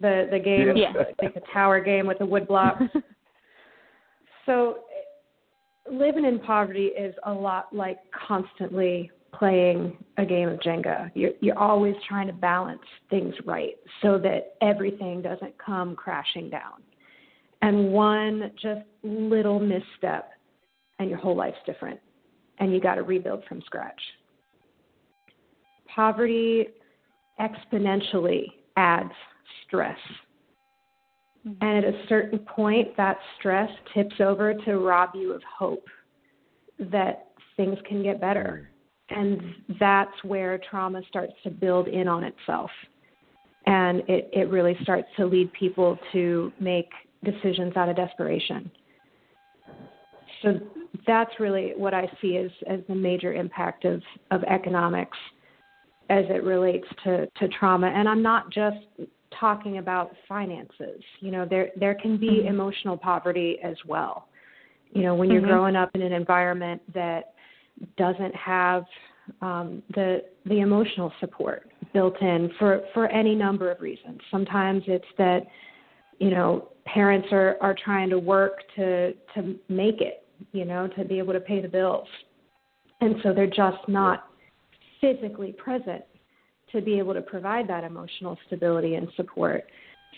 [0.00, 0.94] The the game, Yes.
[1.22, 2.82] like the tower game with the wood blocks.
[4.44, 4.80] so,
[5.90, 11.10] living in poverty is a lot like constantly playing a game of Jenga.
[11.14, 16.82] You're you're always trying to balance things right so that everything doesn't come crashing down.
[17.62, 20.30] And one just little misstep
[20.98, 21.98] and your whole life's different
[22.58, 24.00] and you got to rebuild from scratch.
[25.94, 26.66] Poverty
[27.40, 28.44] exponentially
[28.76, 29.12] adds
[29.66, 29.98] stress.
[31.46, 31.64] Mm-hmm.
[31.64, 35.86] And at a certain point, that stress tips over to rob you of hope
[36.78, 38.68] that things can get better.
[38.68, 38.73] Mm-hmm.
[39.10, 39.40] And
[39.78, 42.70] that's where trauma starts to build in on itself.
[43.66, 46.90] And it, it really starts to lead people to make
[47.22, 48.70] decisions out of desperation.
[50.42, 50.60] So
[51.06, 55.16] that's really what I see as, as the major impact of, of economics
[56.10, 57.86] as it relates to, to trauma.
[57.86, 58.76] And I'm not just
[59.38, 61.02] talking about finances.
[61.20, 62.46] You know, there there can be Mhm.
[62.46, 64.28] emotional poverty as well.
[64.92, 65.48] You know, when you're Mhm.
[65.48, 67.33] growing up in an environment that
[67.96, 68.84] doesn't have
[69.40, 74.20] um, the the emotional support built in for for any number of reasons.
[74.30, 75.46] Sometimes it's that
[76.18, 81.04] you know, parents are are trying to work to to make it, you know, to
[81.04, 82.08] be able to pay the bills.
[83.00, 84.28] And so they're just not
[85.00, 86.02] physically present
[86.72, 89.64] to be able to provide that emotional stability and support.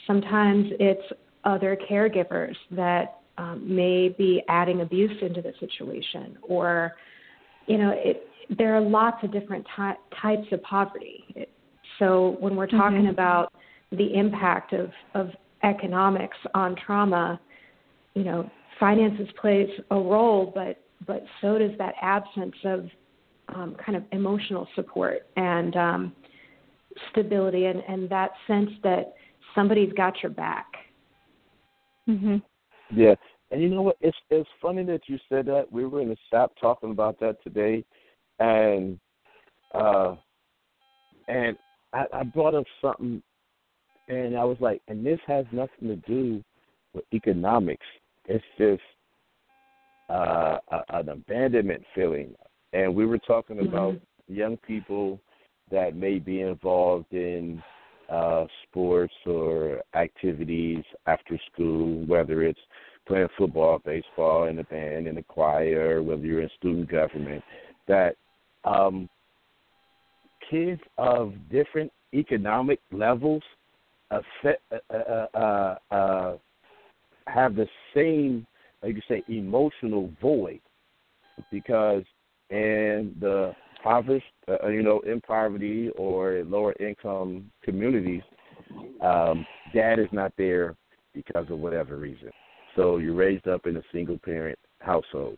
[0.06, 1.02] Sometimes it's
[1.44, 6.92] other caregivers that um, may be adding abuse into the situation, or
[7.66, 11.24] you know, it, there are lots of different ty- types of poverty.
[11.34, 11.50] It,
[11.98, 13.08] so when we're talking mm-hmm.
[13.08, 13.52] about
[13.92, 15.30] the impact of, of
[15.62, 17.40] economics on trauma,
[18.14, 22.86] you know, finances plays a role, but but so does that absence of
[23.54, 26.12] um, kind of emotional support and um,
[27.10, 29.14] stability, and, and that sense that
[29.54, 30.66] somebody's got your back.
[32.08, 32.42] Mhm.
[32.94, 33.14] Yeah,
[33.50, 33.96] and you know what?
[34.00, 35.70] It's it's funny that you said that.
[35.70, 37.84] We were in the shop talking about that today,
[38.38, 38.98] and
[39.74, 40.16] uh,
[41.28, 41.56] and
[41.92, 43.22] I, I brought up something,
[44.08, 46.42] and I was like, and this has nothing to do
[46.92, 47.86] with economics.
[48.26, 48.82] It's just
[50.08, 50.58] uh,
[50.90, 52.34] an abandonment feeling,
[52.72, 53.68] and we were talking mm-hmm.
[53.68, 55.20] about young people
[55.70, 57.62] that may be involved in
[58.10, 62.60] uh, sports or activities after school, whether it's
[63.06, 67.42] playing football, baseball, in the band, in the choir, whether you're in student government,
[67.86, 68.16] that
[68.64, 69.08] um,
[70.50, 73.42] kids of different economic levels
[74.10, 76.36] affect, uh, uh, uh, uh,
[77.26, 78.46] have the same,
[78.82, 80.60] like you say, emotional void
[81.50, 82.02] because
[82.50, 83.54] in the
[83.86, 88.22] impoverished, uh, you know, in poverty or lower income communities,
[89.00, 90.74] um, dad is not there
[91.14, 92.30] because of whatever reason.
[92.76, 95.36] So you're raised up in a single parent household.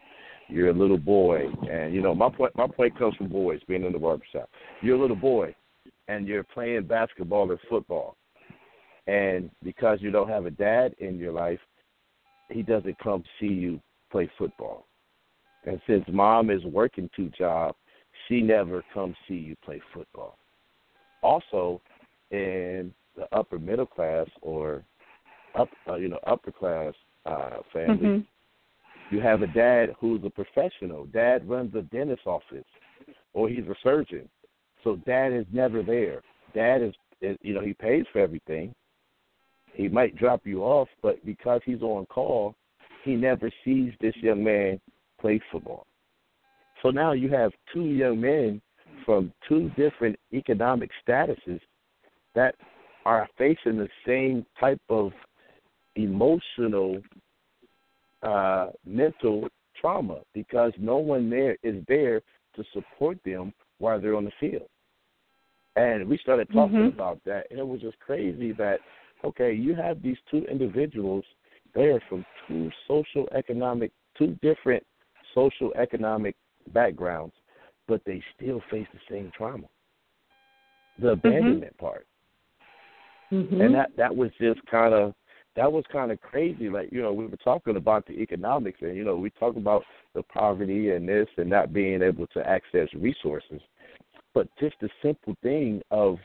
[0.48, 2.57] You're a little boy, and you know my point.
[2.57, 4.51] My point comes from boys being in the barbershop.
[4.83, 5.55] You're a little boy,
[6.09, 8.16] and you're playing basketball or football,
[9.07, 11.61] and because you don't have a dad in your life,
[12.51, 14.87] he doesn't come see you play football.
[15.64, 17.77] And since mom is working two jobs,
[18.27, 20.38] she never comes see you play football.
[21.22, 21.81] Also,
[22.31, 24.83] in the upper middle class or
[25.59, 26.94] up, uh, you know, upper class
[27.29, 29.14] uh, family, mm-hmm.
[29.14, 31.07] you have a dad who's a professional.
[31.07, 32.64] Dad runs a dentist office,
[33.35, 34.29] or he's a surgeon.
[34.85, 36.23] So dad is never there.
[36.55, 38.75] Dad is, is you know, he pays for everything.
[39.75, 42.55] He might drop you off, but because he's on call,
[43.05, 44.81] he never sees this young man
[45.21, 45.87] play football.
[46.83, 48.61] So now you have two young men
[49.05, 51.61] from two different economic statuses
[52.35, 52.55] that
[53.05, 55.12] are facing the same type of
[55.99, 57.01] emotional,
[58.23, 59.49] uh, mental
[59.81, 62.21] trauma because no one there is there
[62.57, 64.69] to support them while they're on the field.
[65.77, 66.95] And we started talking mm-hmm.
[66.95, 68.81] about that, and it was just crazy that
[69.25, 71.25] okay, you have these two individuals.
[71.75, 74.85] They are from two social economic, two different
[75.35, 76.35] social economic
[76.73, 77.35] backgrounds,
[77.87, 79.67] but they still face the same trauma.
[80.99, 81.27] The mm-hmm.
[81.29, 81.87] abandonment mm-hmm.
[81.87, 82.07] part.
[83.33, 83.61] Mm-hmm.
[83.61, 85.15] And that that was just kind of
[85.59, 86.68] that was kind of crazy.
[86.68, 89.83] Like you know, we were talking about the economics, and you know, we talk about
[90.14, 93.61] the poverty and this and not being able to access resources,
[94.35, 96.18] but just the simple thing of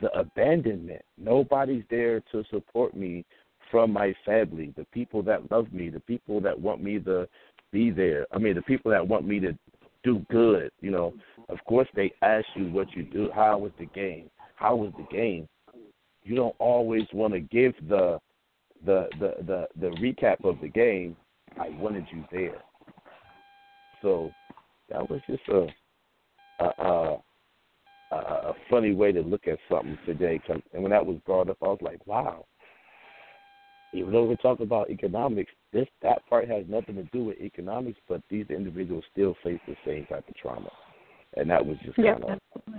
[0.00, 1.02] the abandonment.
[1.18, 3.26] Nobody's there to support me
[3.70, 7.28] from my family, the people that love me, the people that want me to
[7.72, 8.26] be there.
[8.32, 9.56] I mean, the people that want me to
[10.02, 10.70] do good.
[10.80, 11.14] You know,
[11.50, 13.28] of course they ask you what you do.
[13.34, 14.30] How was the game?
[14.56, 15.46] How was the game?
[16.24, 18.18] You don't always want to give the
[18.84, 21.16] the the the, the recap of the game.
[21.60, 22.62] I wanted you there.
[24.00, 24.30] So
[24.88, 25.66] that was just a
[26.60, 27.18] a,
[28.10, 30.40] a, a funny way to look at something today.
[30.72, 32.44] And when that was brought up, I was like, wow.
[33.94, 37.98] Even though we're talking about economics, this that part has nothing to do with economics,
[38.08, 40.70] but these individuals still face the same type of trauma,
[41.36, 42.72] and that was just yep, kind of.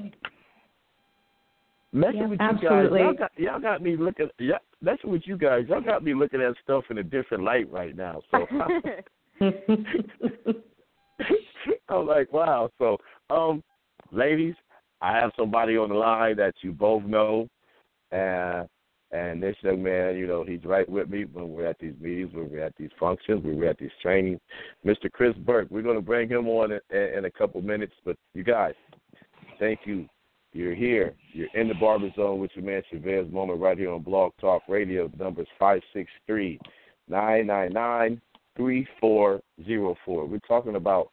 [1.93, 2.99] Messing yep, with you absolutely.
[2.99, 3.05] guys.
[3.05, 4.29] Y'all got, y'all got me looking.
[4.39, 5.65] Yeah, messing with you guys.
[5.69, 8.21] Y'all got me looking at stuff in a different light right now.
[8.31, 8.45] So
[11.89, 12.69] I'm like, wow.
[12.77, 12.97] So,
[13.29, 13.63] um,
[14.11, 14.55] ladies,
[15.01, 17.47] I have somebody on the line that you both know,
[18.11, 18.67] and
[19.13, 22.33] and this young man, you know, he's right with me when we're at these meetings,
[22.33, 24.39] when we're at these functions, when we're at these trainings.
[24.83, 25.11] Mr.
[25.11, 27.93] Chris Burke, we're going to bring him on in, in a couple minutes.
[28.03, 28.73] But you guys,
[29.59, 30.07] thank you.
[30.53, 31.15] You're here.
[31.33, 34.61] You're in the Barber Zone with your man Chavez Moment right here on Blog Talk
[34.69, 35.07] Radio.
[35.07, 36.59] The number is 563
[37.09, 38.21] 999
[38.55, 40.25] 3404.
[40.25, 41.09] We're talking about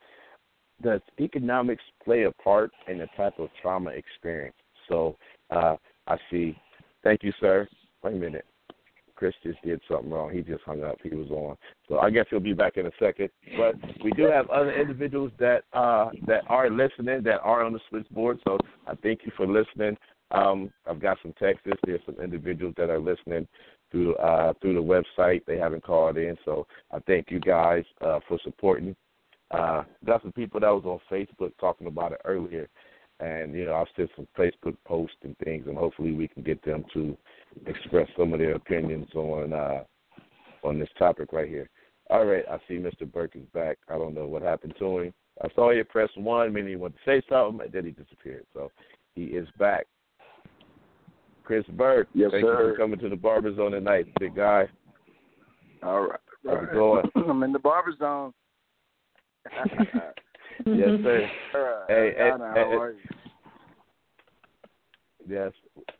[0.83, 4.57] does economics play a part in the type of trauma experience?
[4.89, 5.17] So
[5.51, 5.77] uh,
[6.07, 6.57] I see.
[7.03, 7.67] Thank you, sir.
[8.03, 8.45] Wait a minute.
[9.21, 10.33] Chris just did something wrong.
[10.33, 10.97] He just hung up.
[11.03, 11.55] He was on.
[11.91, 13.29] So I guess he'll be back in a second.
[13.59, 17.81] But we do have other individuals that uh that are listening, that are on the
[17.91, 18.41] switchboard.
[18.45, 18.57] So
[18.87, 19.99] I thank you for listening.
[20.31, 21.67] Um, I've got some texts.
[21.85, 23.47] There's some individuals that are listening
[23.91, 25.45] through uh through the website.
[25.45, 26.35] They haven't called in.
[26.47, 28.97] So I thank you guys uh for supporting.
[29.51, 32.71] Uh got some people that was on Facebook talking about it earlier
[33.21, 36.65] and you know I've sent some Facebook posts and things, and hopefully we can get
[36.65, 37.17] them to
[37.67, 39.83] express some of their opinions on uh,
[40.63, 41.69] on this topic right here.
[42.11, 43.11] All right, I see Mr.
[43.11, 43.79] Burke is back.
[43.89, 45.15] I don't know what happened to him.
[45.43, 48.47] I saw you press one, meaning he wanted to say something, and then he disappeared.
[48.53, 48.71] So
[49.15, 49.87] he is back.
[51.45, 52.69] Chris Burke, yes, thank sir.
[52.69, 54.69] you for coming to the Barber Zone tonight, big guy.
[55.83, 56.21] All right.
[56.47, 57.05] How's it going?
[57.29, 58.33] I'm in the barber zone.
[60.67, 61.31] yes, sir.
[61.55, 62.99] Uh, Hey, hey, Donna, hey, how are you?
[65.29, 65.53] Yes,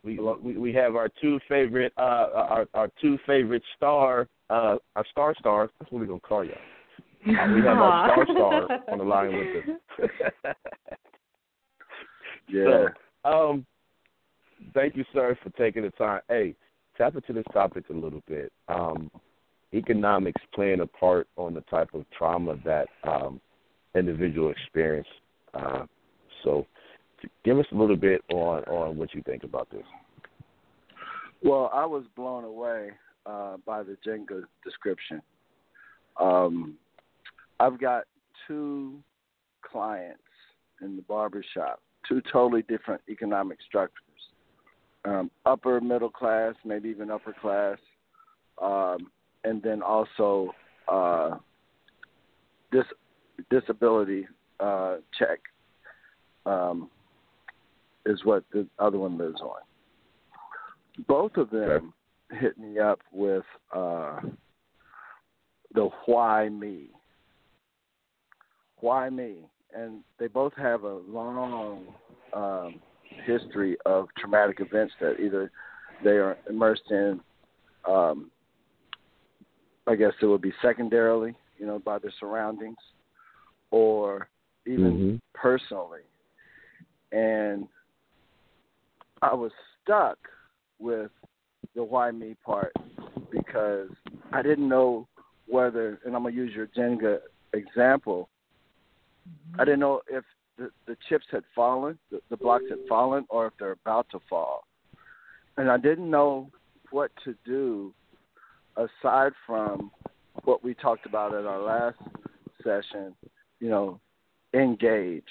[0.03, 5.05] we we we have our two favorite uh our our two favorite star uh our
[5.11, 5.69] star stars.
[5.79, 6.55] That's what we're gonna call y'all.
[7.23, 10.55] Uh, we have our star star on the line with us.
[12.51, 12.87] Yeah.
[13.23, 13.65] So, um,
[14.73, 16.21] thank you, sir, for taking the time.
[16.27, 16.55] Hey,
[16.97, 18.51] tap into this topic a little bit.
[18.67, 19.09] Um,
[19.73, 23.39] economics playing a part on the type of trauma that um,
[23.95, 25.07] individual experience.
[25.53, 25.85] Uh,
[26.43, 26.80] so, to
[27.43, 29.85] give us a little bit on on what you think about this.
[31.43, 32.91] Well, I was blown away
[33.25, 35.21] uh, by the Jenga description.
[36.19, 36.75] Um,
[37.59, 38.03] I've got
[38.47, 38.99] two
[39.61, 40.19] clients
[40.81, 43.97] in the barbershop, two totally different economic structures.
[45.03, 47.77] Um, upper middle class, maybe even upper class,
[48.61, 49.09] um,
[49.43, 50.51] and then also
[50.87, 51.37] uh,
[52.71, 52.83] dis-
[53.49, 54.27] disability
[54.59, 55.39] uh, check
[56.45, 56.89] um,
[58.05, 59.61] is what the other one lives on.
[61.07, 61.93] Both of them
[62.31, 63.43] hit me up with
[63.73, 64.19] uh
[65.73, 66.89] the why me.
[68.77, 69.49] Why me?
[69.73, 71.85] And they both have a long
[72.33, 72.75] um
[73.25, 75.51] history of traumatic events that either
[76.03, 77.19] they are immersed in
[77.87, 78.31] um
[79.85, 82.77] i guess it would be secondarily you know by their surroundings
[83.71, 84.29] or
[84.65, 85.19] even Mhm.
[85.33, 86.03] personally.
[87.11, 87.67] And
[89.21, 89.51] i was
[89.83, 90.17] stuck
[90.79, 91.11] with
[91.75, 92.73] the why me part
[93.31, 93.89] because
[94.33, 95.07] I didn't know
[95.47, 97.19] whether, and I'm gonna use your Jenga
[97.53, 98.29] example.
[99.59, 100.23] I didn't know if
[100.57, 104.19] the, the chips had fallen, the, the blocks had fallen, or if they're about to
[104.29, 104.65] fall,
[105.57, 106.49] and I didn't know
[106.91, 107.93] what to do
[108.77, 109.91] aside from
[110.43, 111.97] what we talked about at our last
[112.63, 113.13] session.
[113.59, 113.99] You know,
[114.53, 115.23] engage,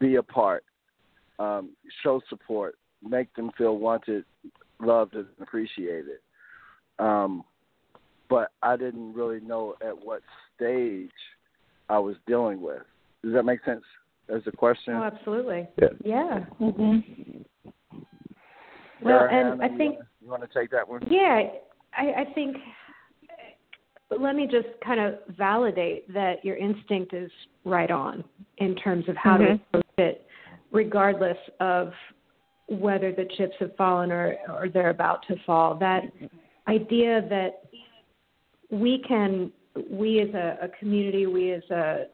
[0.00, 0.64] be a part,
[1.38, 1.70] um,
[2.02, 4.24] show support, make them feel wanted,
[4.80, 6.18] loved, and appreciated.
[6.98, 7.44] Um,
[8.28, 10.22] but I didn't really know at what
[10.56, 11.10] stage
[11.88, 12.82] I was dealing with.
[13.24, 13.82] Does that make sense
[14.34, 14.94] as a question?
[14.94, 15.68] Oh, absolutely.
[15.80, 15.88] Yeah.
[16.04, 16.44] Yeah.
[16.60, 17.44] Mhm.
[19.00, 21.02] Well, Sara, and Hannah, I think you wanna, you want to take that one?
[21.10, 21.48] Yeah,
[21.96, 22.56] I, I think.
[24.18, 27.30] Let me just kind of validate that your instinct is
[27.64, 28.24] right on
[28.58, 29.60] in terms of how to Mhm.
[29.68, 30.26] approach it,
[30.72, 31.94] regardless of
[32.70, 35.74] whether the chips have fallen or, or they're about to fall.
[35.74, 36.04] That
[36.68, 37.64] idea that
[38.70, 39.50] we can,
[39.90, 42.04] we as a, a community, we as a,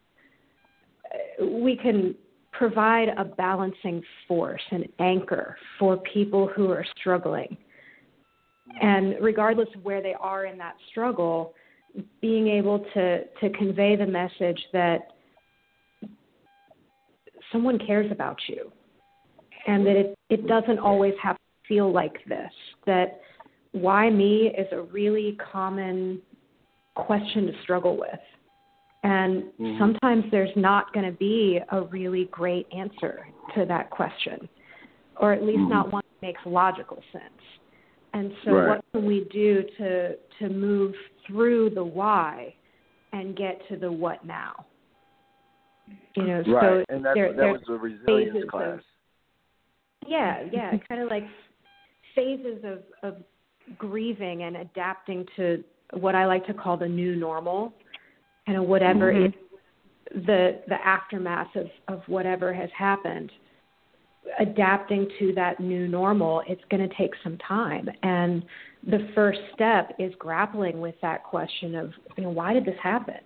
[1.43, 2.15] we can
[2.53, 7.55] provide a balancing force, an anchor for people who are struggling.
[8.81, 11.53] And regardless of where they are in that struggle,
[12.23, 15.13] being able to, to convey the message that
[17.53, 18.73] someone cares about you
[19.67, 22.51] and that it, it doesn't always have to feel like this.
[22.87, 23.21] That
[23.73, 26.21] why me is a really common
[26.95, 28.21] question to struggle with.
[29.03, 29.79] And Mhm.
[29.79, 34.49] sometimes there's not going to be a really great answer to that question,
[35.21, 35.69] or at least Mhm.
[35.69, 37.43] not one that makes logical sense.
[38.15, 38.69] And so, Right.
[38.69, 40.97] what can we do to to move
[41.27, 42.55] through the why
[43.13, 44.65] and get to the what now?
[46.15, 48.83] You know, Right, so and that, there, that was the resilience phases of- class.
[50.09, 51.25] Yeah, yeah, kind of like
[52.15, 53.23] phases of of
[53.79, 57.73] grieving and adapting to what I like to call the new normal,
[58.47, 59.27] kind of whatever Mhm.
[59.27, 59.35] is
[60.27, 63.33] the the aftermath of of whatever has happened.
[64.41, 68.45] Adapting to that new normal, it's going to take some time, and
[68.83, 73.21] the first step is grappling with that question of, you know, why did this happen,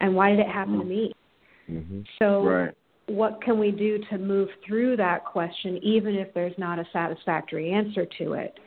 [0.00, 0.88] and why did it happen to Mm.
[0.88, 1.12] me?
[1.70, 2.00] Mm-hmm.
[2.18, 2.74] So Right.
[3.06, 7.72] What can we do to move through that question, even if there's not a satisfactory
[7.72, 8.58] answer to it?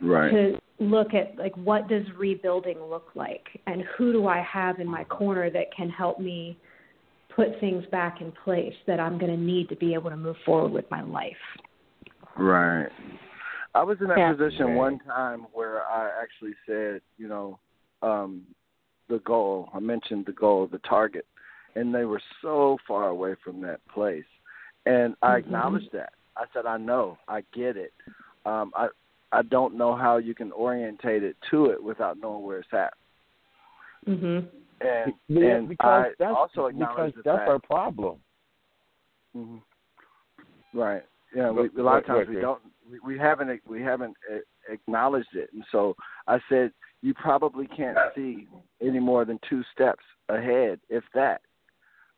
[0.00, 0.30] Right.
[0.30, 4.86] To look at like what does rebuilding look like and who do I have in
[4.86, 6.56] my corner that can help me
[7.34, 10.36] put things back in place that I'm going to need to be able to move
[10.44, 11.32] forward with my life.
[12.36, 12.88] Right.
[13.74, 14.32] I was in that Yeah.
[14.32, 17.58] position one time where I actually said, you know,
[18.02, 18.46] um,
[19.08, 19.68] the goal.
[19.74, 21.26] I mentioned the goal, the target,
[21.78, 24.24] and they were so far away from that place.
[24.86, 25.38] And I Mhm.
[25.38, 26.12] acknowledged that.
[26.36, 27.92] I said, I know, I get it.
[28.44, 28.88] Um, I
[29.30, 32.94] I don't know how you can orientate it to it without knowing where it's at.
[34.06, 34.48] Mhm.
[34.80, 37.50] And Yeah, and because I that's, also acknowledge because that's fact.
[37.50, 38.22] our problem.
[39.34, 39.58] hmm
[40.72, 41.04] Right.
[41.34, 41.52] Yeah.
[41.52, 42.62] Go- We, a lot of go- times go we don't.
[42.90, 43.60] We, we haven't.
[43.66, 44.38] We haven't uh,
[44.70, 45.94] acknowledged it, and so
[46.26, 46.72] I said
[47.02, 48.48] you probably can't see
[48.80, 51.42] any more than two steps ahead, if that.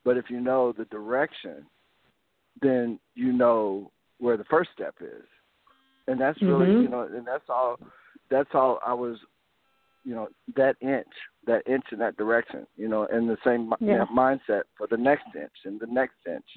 [0.04, 1.66] But if you know the direction,
[2.62, 5.24] then you know where the first step is,
[6.06, 6.82] and that's really Mhm.
[6.82, 7.78] you know, and that's all.
[8.28, 9.18] That's all I was,
[10.04, 11.12] you know, that inch,
[11.46, 14.06] that inch in that direction, you know, and the same Yeah.
[14.06, 16.56] mindset for the next inch and the next inch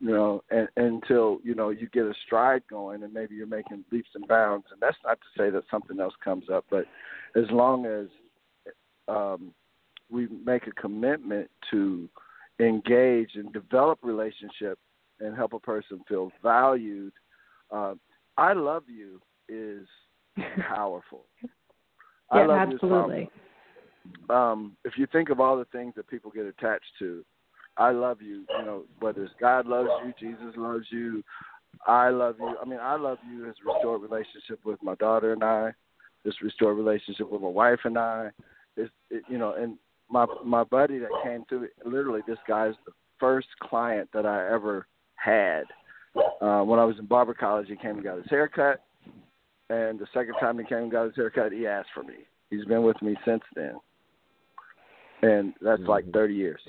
[0.00, 3.84] you know, and, until you know you get a stride going, and maybe you're making
[3.90, 4.66] leaps and bounds.
[4.70, 6.86] And that's not to say that something else comes up, but
[7.34, 8.06] as long as
[9.08, 9.52] um,
[10.10, 12.08] we make a commitment to
[12.60, 14.78] engage and develop relationship
[15.20, 17.12] and help a person feel valued,
[17.70, 17.94] uh,
[18.36, 19.86] I love you is
[20.68, 21.24] powerful.
[22.30, 23.30] I Yeah, love you is powerful absolutely.
[24.30, 27.24] um, if you think of all the things that people get attached to,
[27.76, 31.22] I love you, you know, whether it's God loves you, Jesus loves you,
[31.86, 32.56] I love you.
[32.60, 35.72] I mean, I love you has restored relationship with my daughter and I,
[36.24, 38.30] this restored relationship with my wife and I.
[38.76, 39.78] It's, it, you know, and
[40.10, 44.86] my my buddy that came through, literally, this guy's the first client that I ever
[45.16, 45.64] had.
[46.40, 48.84] Uh, when I was in barber college, he came and got his hair cut,
[49.70, 52.14] and the second time he came and got his hair cut, he asked for me.
[52.50, 53.74] He's been with me since then
[55.22, 56.60] and that's like 30 years.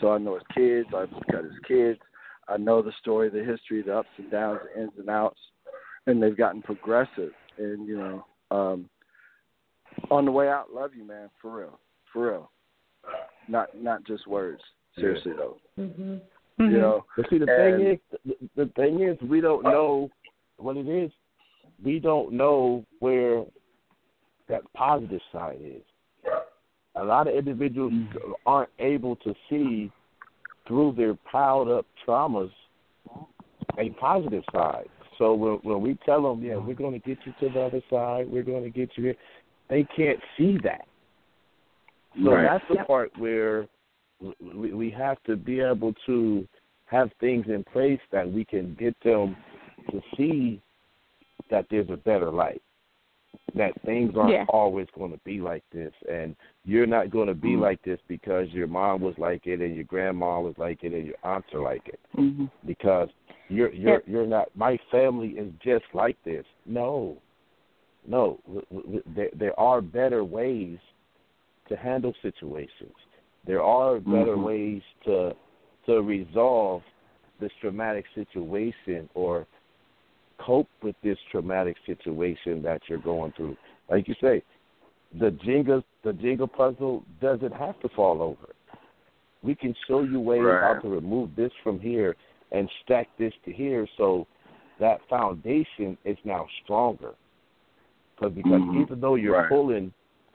[0.00, 0.88] So I know his kids.
[0.96, 1.98] I've got his kids.
[2.48, 5.38] I know the story, the history, the ups and downs, the ins and outs,
[6.06, 7.32] and they've gotten progressive.
[7.58, 8.88] And you know, um,
[10.10, 11.78] on the way out, love you, man, for real,
[12.12, 12.50] for real.
[13.48, 14.60] Not not just words.
[14.96, 16.20] Seriously though, Mhm.
[16.58, 17.04] you know.
[17.16, 20.10] But see, the And- thing is, the, the thing is, we don't know
[20.56, 21.10] what it is.
[21.84, 23.44] We don't know where
[24.48, 25.82] that positive side is.
[26.96, 27.92] A lot of individuals
[28.44, 29.90] aren't able to see
[30.66, 32.50] through their piled up traumas
[33.78, 34.88] a positive side.
[35.16, 37.82] So when when we tell them, yeah, we're going to get you to the other
[37.88, 39.16] side, we're going to get you here,
[39.68, 40.86] they can't see that.
[42.16, 42.42] So Right.
[42.42, 42.86] that's the Yep.
[42.86, 43.68] part where
[44.40, 46.46] we, we have to be able to
[46.86, 49.36] have things in place that we can get them
[49.90, 50.60] to see
[51.50, 52.60] that there's a better life.
[53.54, 54.44] That things aren't Yeah.
[54.48, 56.34] always going to be like this, and
[56.64, 57.60] you're not going to be Mm.
[57.60, 61.06] like this because your mom was like it, and your grandma was like it, and
[61.06, 62.00] your aunts are like it.
[62.16, 62.46] Mm-hmm.
[62.66, 63.10] Because
[63.48, 64.08] you're you're Yep.
[64.08, 64.48] you're not.
[64.54, 66.44] My family is just like this.
[66.66, 67.18] No,
[68.06, 68.38] no.
[68.46, 70.78] W- w- There there are better ways
[71.68, 72.94] to handle situations.
[73.46, 74.44] There are better Mhm.
[74.44, 75.36] ways to
[75.86, 76.82] to resolve
[77.40, 79.46] this traumatic situation or
[80.38, 83.56] cope with this traumatic situation that you're going through.
[83.88, 84.42] Like you say,
[85.14, 88.54] the Jenga the Jenga puzzle doesn't have to fall over.
[89.42, 90.60] We can show you ways Right.
[90.60, 92.16] how to remove this from here
[92.52, 94.26] and stack this to here so
[94.78, 97.14] that foundation is now stronger.
[98.16, 98.82] Cause, because Mhm.
[98.82, 99.48] even though you're Right.
[99.48, 99.92] pulling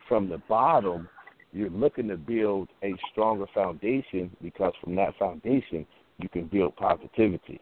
[0.07, 1.07] from the bottom,
[1.53, 5.85] you're looking to build a stronger foundation because from that foundation
[6.17, 7.61] you can build positivity.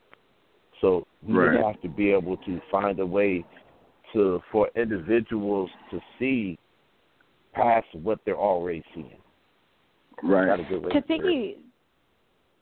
[0.79, 1.63] So we Right.
[1.63, 3.45] have to be able to find a way
[4.13, 6.57] to for individuals to see
[7.53, 9.21] past what they're already seeing.
[10.23, 10.47] Right.
[10.47, 11.57] That's a good way to to piggy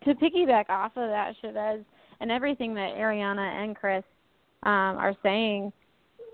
[0.03, 1.83] to piggyback off of that, Chavez,
[2.21, 4.03] and everything that Ariana and Chris
[4.63, 5.73] um, are saying,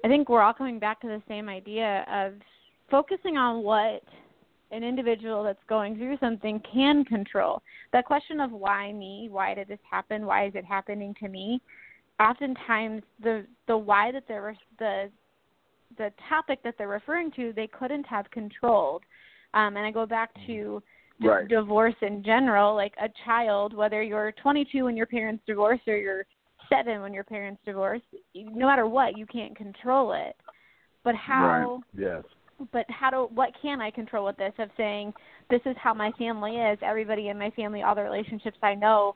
[0.04, 2.34] I think we're all coming back to the same idea of
[2.92, 4.04] focusing on what
[4.72, 7.62] an individual that's going through something can control.
[7.94, 11.62] That question of why me, why did this happen, why is it happening to me?
[12.20, 15.10] Oftentimes, the the why that they're the
[15.98, 19.04] the topic that they're referring to, they couldn't have controlled.
[19.54, 20.82] Um, and I go back to
[21.22, 21.48] just Right.
[21.48, 26.26] divorce in general, like a child, whether you're 22 when your parents divorce or you're
[26.68, 28.02] seven when your parents divorce,
[28.34, 30.36] no matter what, you can't control it.
[31.04, 31.82] But how?
[31.98, 32.24] Yes.
[32.72, 33.28] But how do?
[33.34, 34.54] What can I control with this?
[34.60, 35.14] Of saying
[35.50, 36.80] this is how my family is.
[36.82, 39.16] Everybody in my family, all the relationships I know,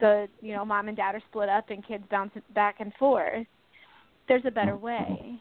[0.00, 3.46] the you know mom and dad are split up and kids bounce back and forth.
[4.28, 5.40] There's a better way.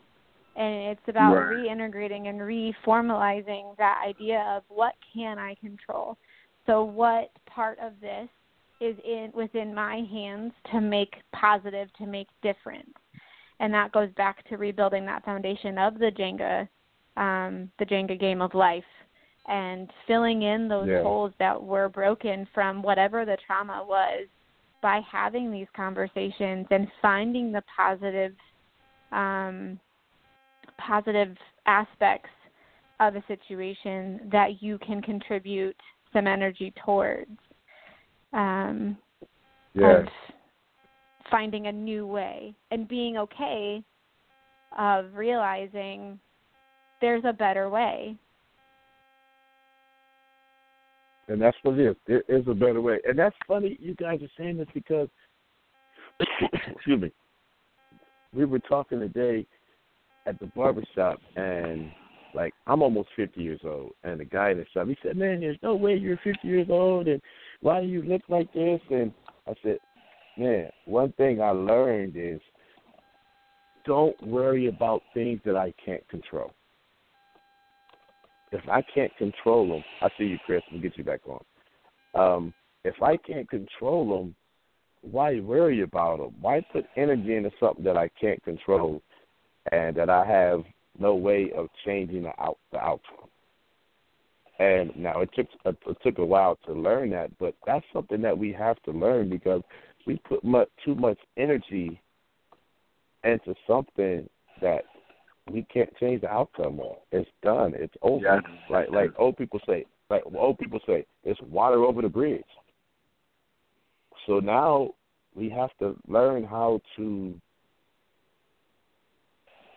[0.56, 1.68] and it's about Right.
[1.68, 6.18] reintegrating and reformalizing that idea of what can I control.
[6.66, 8.28] So what part of this
[8.80, 12.98] is in within my hands to make positive, to make difference,
[13.60, 16.68] and that goes back to rebuilding that foundation of the Jenga,
[17.18, 18.84] um, the Jenga game of life,
[19.48, 21.02] and filling in those Yeah.
[21.02, 24.28] holes that were broken from whatever the trauma was
[24.82, 28.36] by having these conversations and finding the positive
[29.12, 29.80] um,
[30.78, 32.30] positive aspects
[33.00, 35.76] of a situation that you can contribute
[36.14, 37.38] some energy towards
[38.34, 38.98] um,
[39.74, 40.08] Yes.
[40.08, 40.08] of
[41.30, 43.84] finding a new way and being okay
[44.78, 46.20] of realizing
[47.02, 48.18] there's a better way
[51.28, 51.96] And that's what it is.
[52.08, 53.00] There is a better way.
[53.06, 55.10] And that's funny you guys are saying this because
[56.76, 57.12] excuse me.
[58.34, 59.46] We were talking today
[60.26, 61.92] at the barbershop and
[62.34, 65.42] like I'm almost fifty years old and the guy in the shop he said, Man,
[65.42, 67.22] there's no way you're fifty years old and
[67.62, 69.12] why do you look like this and
[69.48, 69.78] I said,
[70.38, 72.40] Man, one thing I learned is
[73.86, 76.54] don't worry about things that I can't control
[78.52, 80.62] if I can't control them, I see you, Chris.
[80.72, 81.44] We'll get you back on.
[82.16, 84.36] Um, if I can't control them,
[85.02, 86.36] why worry about them?
[86.42, 89.02] Why put energy into something that I can't control
[89.72, 90.64] and that I have
[90.98, 93.30] no way of changing the out the outcome?
[94.60, 98.38] And now it took it took a while to learn that, but that's something that
[98.38, 99.62] we have to learn because
[100.08, 102.02] we put much too much energy
[103.24, 104.28] into something
[104.62, 104.84] that
[105.52, 106.98] we can't change the outcome of.
[107.12, 107.74] It's done.
[107.76, 108.24] It's over.
[108.26, 108.40] Yeah.
[108.70, 112.44] Like like old people say, like old people say, it's water over the bridge.
[114.26, 114.92] So now
[115.36, 117.40] we have to learn how to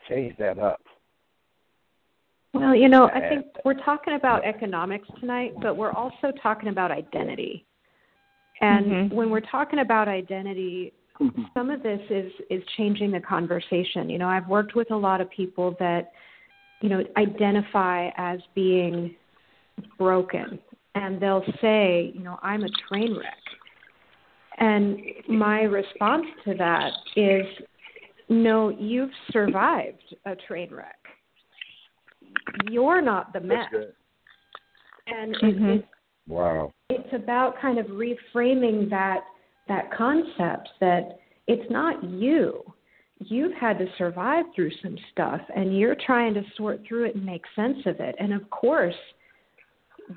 [0.08, 0.80] change that up.
[2.52, 6.90] Well, you know, I think we're talking about economics tonight, but we're also talking about
[6.90, 7.64] identity.
[8.60, 9.12] And Mhm.
[9.12, 10.92] when we're talking about identity,
[11.54, 14.08] some of this is is changing the conversation.
[14.08, 16.12] You know, I've worked with a lot of people that,
[16.80, 19.14] you know, identify as being
[19.98, 20.58] broken,
[20.94, 23.34] and they'll say, you know, I'm a train wreck.
[24.58, 27.46] And my response to that is,
[28.28, 30.98] no, you've survived a train wreck.
[32.68, 33.68] You're not the mess.
[33.72, 33.92] That's good.
[35.06, 35.78] And it, Mhm.
[35.78, 35.88] it's
[36.28, 36.72] Wow.
[36.90, 39.24] it's about kind of reframing that
[39.70, 42.60] that concept that it's not you.
[43.20, 47.24] You've had to survive through some stuff and you're trying to sort through it and
[47.24, 48.16] make sense of it.
[48.18, 48.94] And of course,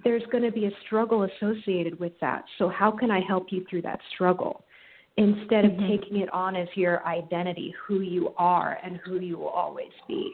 [0.03, 2.45] there's going to be a struggle associated with that.
[2.57, 4.65] So how can I help you through that struggle?
[5.17, 5.87] Instead of Mhm.
[5.87, 10.33] taking it on as your identity, who you are and who you will always be.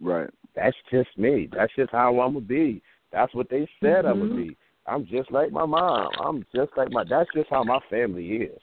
[0.00, 0.30] Right.
[0.54, 1.46] That's just me.
[1.52, 2.82] That's just how I'm gonna be.
[3.12, 4.28] That's what they said I'm Mhm.
[4.30, 4.56] gonna be.
[4.86, 6.08] I'm just like my mom.
[6.22, 7.04] I'm just like my.
[7.08, 8.60] That's just how my family is.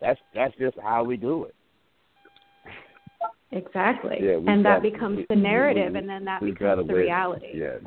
[0.00, 1.54] That's that's just how we do it.
[3.52, 4.16] Exactly.
[4.20, 7.48] Yeah, and that got- becomes the narrative we- and then that becomes the reality.
[7.54, 7.80] Yes.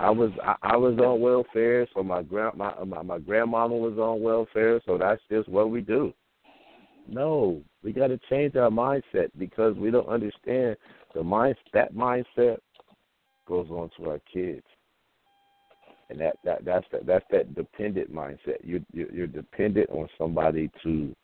[0.00, 3.98] I was I, I was on welfare, so my grand my, my my grandmama was
[3.98, 6.12] on welfare, so that's just what we do.
[7.08, 10.76] No, we got to change our mindset because we don't understand
[11.14, 12.56] the mind that mindset
[13.46, 14.64] goes on to our kids,
[16.12, 18.62] and that that that's that that's that dependent mindset.
[18.62, 21.14] You you you're dependent on somebody to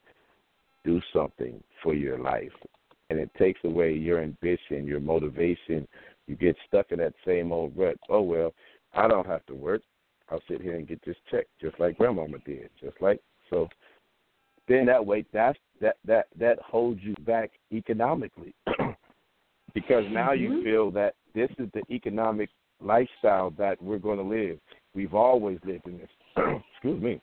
[0.84, 2.53] do something for your life,
[3.11, 5.86] and it takes away your ambition, your motivation.
[6.26, 7.99] You get stuck in that same old rut.
[8.09, 8.55] Oh well,
[8.95, 9.82] I don't have to work.
[10.30, 12.70] I'll sit here and get this check, just like grandmama did.
[12.80, 13.20] Just like
[13.51, 13.68] so.
[14.68, 18.55] Then that way, that's that that that holds you back economically,
[19.74, 20.62] because now you Mhm.
[20.64, 24.59] feel that this is the economic lifestyle that we're going to live.
[24.95, 26.09] We've always lived in this.
[26.72, 27.20] Excuse me.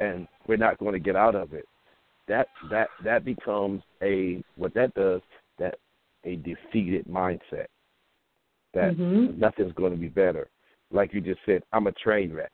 [0.00, 1.66] And we're not going to get out of it.
[2.28, 5.20] That that that becomes a what that does
[5.58, 5.76] that
[6.24, 7.66] a defeated mindset.
[8.74, 9.36] That Mhm.
[9.38, 10.48] nothing's going to be better.
[10.90, 12.52] Like you just said, I'm a train wreck.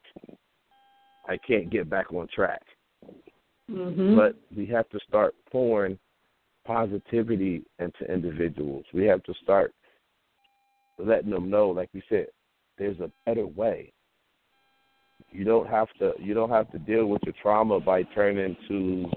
[1.29, 2.63] I can't get back on track.
[3.71, 4.17] Mhm.
[4.17, 5.99] But we have to start pouring
[6.65, 8.85] positivity into individuals.
[8.93, 9.75] We have to start
[10.99, 12.29] letting them know, like we said,
[12.79, 13.93] there's a better way.
[15.31, 19.11] You don't have to you don't have to deal with your trauma by turning to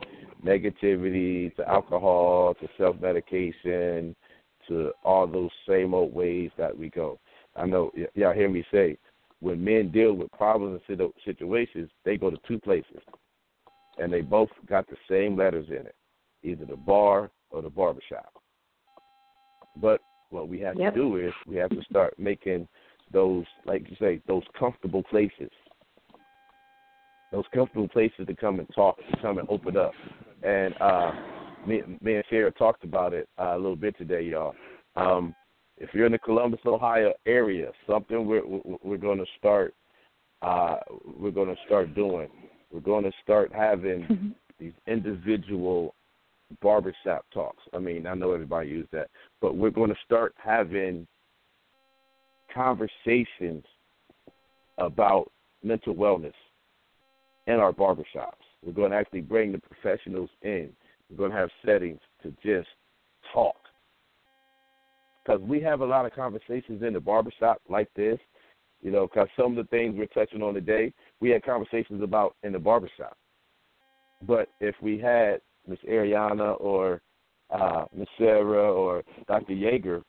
[0.46, 4.16] negativity, to alcohol, to self medication,
[4.68, 7.20] to all those same old ways that we go.
[7.56, 8.98] I know y- y'all hear me say
[9.40, 13.02] when men deal with problems and situ- situations, they go to two places
[13.98, 15.96] and they both got the same letters in it,
[16.44, 18.34] either the bar or the barbershop.
[19.78, 20.94] But what we have Yep.
[20.94, 22.68] to do is we have to start making
[23.12, 25.50] those, like you say, those comfortable places.
[27.32, 29.94] Those comfortable places to come and talk, to come and open up.
[30.44, 31.12] And uh,
[31.66, 34.56] me, me and Sara talked about it uh, a little bit today, y'all.
[34.96, 35.34] Um,
[35.78, 38.44] if you're in the Columbus, Ohio area, something we're
[38.84, 39.74] we're going to start
[40.42, 40.78] uh,
[41.20, 42.28] we're going to start doing.
[42.72, 45.96] We're going to start having these individual
[46.62, 47.64] barbershop talks.
[47.74, 49.10] I mean, I know everybody uses that,
[49.42, 51.08] but we're going to start having
[52.54, 53.64] conversations
[54.78, 55.32] about
[55.64, 56.34] mental wellness
[57.48, 58.42] in our barbershops.
[58.64, 60.70] We're going to actually bring the professionals in.
[61.10, 62.70] We're going to have settings to just
[63.34, 63.56] talk.
[65.24, 68.20] Because we have a lot of conversations in the barbershop like this,
[68.82, 72.36] you know, because some of the things we're touching on today, we had conversations about
[72.44, 73.16] in the barbershop.
[74.24, 77.02] But if we had Miss Ariana or
[77.52, 79.54] uh, Miss Sara or Dr.
[79.54, 80.02] Yeager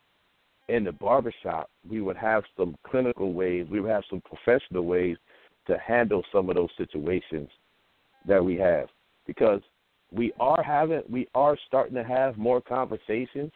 [0.69, 5.17] in the barbershop, we would have some clinical ways, we would have some professional ways
[5.67, 7.49] to handle some of those situations
[8.27, 8.89] that we have.
[9.27, 9.61] Because
[10.13, 13.53] we are having, we are starting to have more conversations,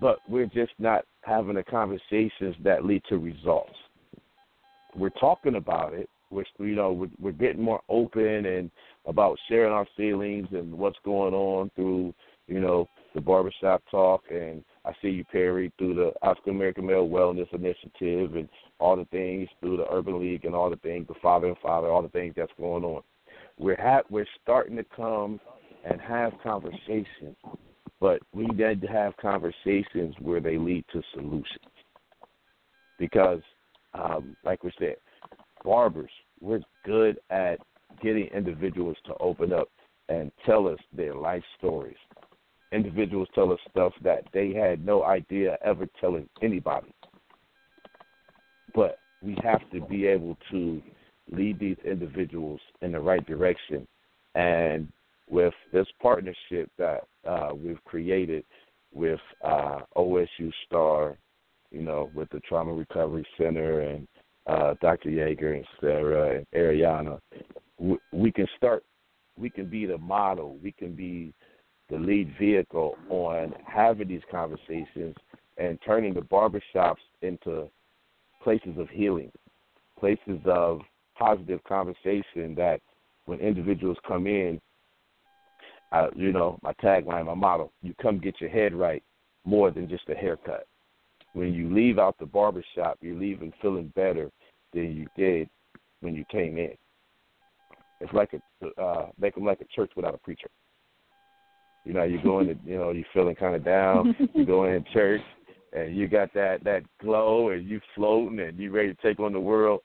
[0.00, 3.74] but we're just not having the conversations that lead to results.
[4.96, 6.08] We're talking about it.
[6.30, 8.70] We're, you know, we're, we're getting more open and
[9.06, 12.14] about sharing our feelings and what's going on through,
[12.46, 17.06] you know, the barbershop talk and I see you Perry through the African American Male
[17.06, 21.14] Wellness Initiative and all the things through the Urban League and all the things, the
[21.20, 23.02] Father and Father, all the things that's going on.
[23.58, 25.38] We're ha- we're starting to come
[25.84, 27.36] and have conversations,
[28.00, 31.46] but we need to have conversations where they lead to solutions.
[32.98, 33.40] Because,
[33.94, 34.96] um, like we said,
[35.62, 36.10] barbers,
[36.40, 37.58] we're good at
[38.02, 39.68] getting individuals to open up
[40.08, 41.96] and tell us their life stories.
[42.72, 46.92] Individuals tell us stuff that they had no idea ever telling anybody.
[48.74, 50.80] But we have to be able to
[51.32, 53.86] lead these individuals in the right direction.
[54.34, 54.88] And
[55.28, 58.44] with this partnership that uh, we've created
[58.92, 61.16] with uh, OSU Star,
[61.70, 64.08] you know, with the Trauma Recovery Center and
[64.46, 65.10] uh, Dr.
[65.10, 67.20] Yeager and Sara and Ariana,
[67.78, 68.84] we, we can start.
[69.38, 70.58] We can be the model.
[70.62, 71.32] We can be
[71.90, 75.14] the lead vehicle on having these conversations
[75.58, 77.68] and turning the barbershops into
[78.42, 79.30] places of healing,
[79.98, 80.80] places of
[81.18, 82.80] positive conversation that
[83.26, 84.60] when individuals come in,
[85.92, 89.02] uh, you know, my tagline, my motto, you come get your head right
[89.44, 90.66] more than just a haircut.
[91.32, 94.30] When you leave out the barbershop, you're leaving feeling better
[94.72, 95.48] than you did
[96.00, 96.72] when you came in.
[98.00, 100.48] It's like a uh, make them like a church without a preacher.
[101.84, 104.14] You know, you're going to, you know, you're feeling kind of down.
[104.34, 105.22] you go in church,
[105.72, 109.32] and you got that that glow, and you floating, and you ready to take on
[109.32, 109.80] the world.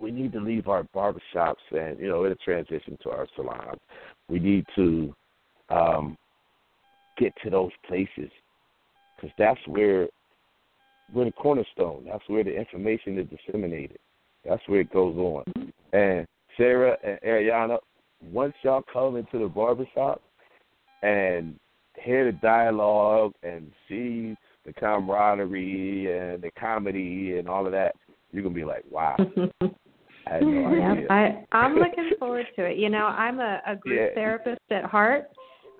[0.00, 3.80] We need to leave our barbershops, and you know, it'll transition to our salons.
[4.28, 5.14] We need to
[5.68, 6.16] um,
[7.18, 8.30] get to those places
[9.16, 10.08] because that's where
[11.12, 12.04] we're the cornerstone.
[12.06, 13.98] That's where the information is disseminated.
[14.48, 15.44] That's where it goes on.
[15.92, 16.26] And
[16.56, 17.78] Sara and Ariana,
[18.22, 20.22] once y'all come into the barbershop
[21.02, 21.58] and
[22.02, 27.94] hear the dialogue and see the camaraderie and the comedy and all of that,
[28.32, 29.16] you're gonna be like, wow.
[30.26, 31.06] I had no Yeah, idea.
[31.10, 32.76] I, I'm looking forward to it.
[32.76, 34.14] You know, I'm a, a group Yeah.
[34.14, 35.30] therapist at heart.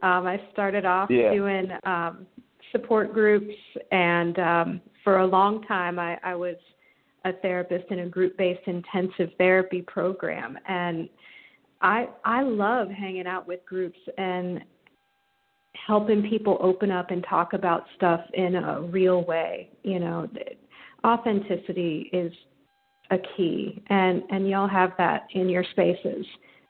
[0.02, 1.32] Um, I started off Yeah.
[1.32, 2.26] doing um,
[2.72, 3.54] support groups,
[3.92, 6.56] and um, for a long time, I, I was
[7.24, 11.08] a therapist in a group-based intensive therapy program, and
[11.82, 14.62] I I love hanging out with groups and
[15.86, 19.70] helping people open up and talk about stuff in a real way.
[19.82, 20.28] You know,
[21.04, 22.32] authenticity is
[23.10, 26.24] a key and and y'all have that in your spaces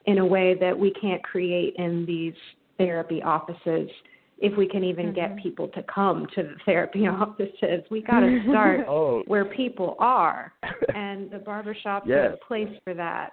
[0.07, 2.35] in a way that we can't create in these
[2.79, 3.91] therapy offices
[4.39, 5.43] if we can even get mm-hmm.
[5.43, 10.53] people to come to the therapy offices we got to start Oh, where people are
[10.95, 12.33] and the barbershop Yes.
[12.33, 13.33] is a place for that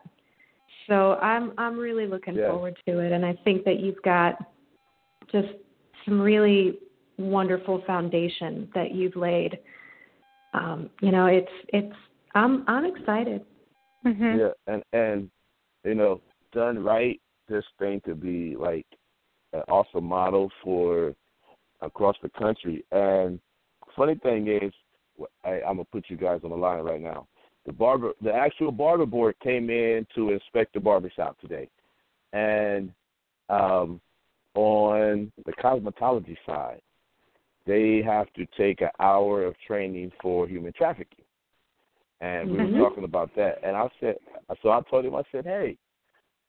[0.88, 2.50] so i'm i'm really looking Yes.
[2.50, 4.36] forward to it and i think that you've got
[5.32, 5.48] just
[6.08, 6.80] some really
[7.18, 9.60] wonderful foundation that you've laid
[10.54, 11.96] um you know it's it's
[12.36, 13.44] i'm i'm excited
[14.08, 14.40] Mhm.
[14.40, 15.30] Yeah, and and
[15.84, 16.22] you know,
[16.54, 18.86] done right, this thing could be like
[19.54, 21.14] an awesome model for
[21.82, 22.84] across the country.
[22.92, 23.40] And
[23.96, 24.74] funny thing is,
[25.44, 27.28] I, I'm gonna put you guys on the line right now.
[27.66, 31.70] The barber, the actual barber board came in to inspect the barbershop today,
[32.34, 32.92] and
[33.50, 34.00] um,
[34.58, 36.82] on the cosmetology side,
[37.68, 41.26] they have to take an hour of training for human trafficking.
[42.22, 42.72] And we Mhm.
[42.72, 43.60] were talking about that.
[43.62, 44.18] And I said,
[44.64, 45.78] so I told him, I said, hey,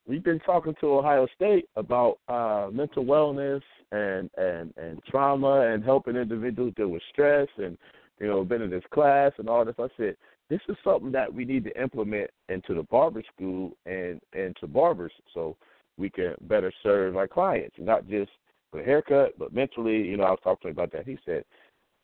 [0.07, 5.85] we've been talking to Ohio State about uh, mental wellness and, and, and trauma and
[5.85, 7.77] helping individuals deal with stress and,
[8.19, 9.79] you know, been in this class and all this.
[9.79, 10.17] I said,
[10.49, 14.67] this is something that we need to implement into the barber school and, and to
[14.67, 15.59] barbers so
[15.99, 18.31] we can better serve our clients, not just
[18.71, 19.97] for a haircut, but mentally.
[19.97, 21.07] You know, I was talking to him about that.
[21.07, 21.45] He said,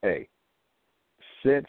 [0.03, 0.29] hey,
[1.45, 1.67] since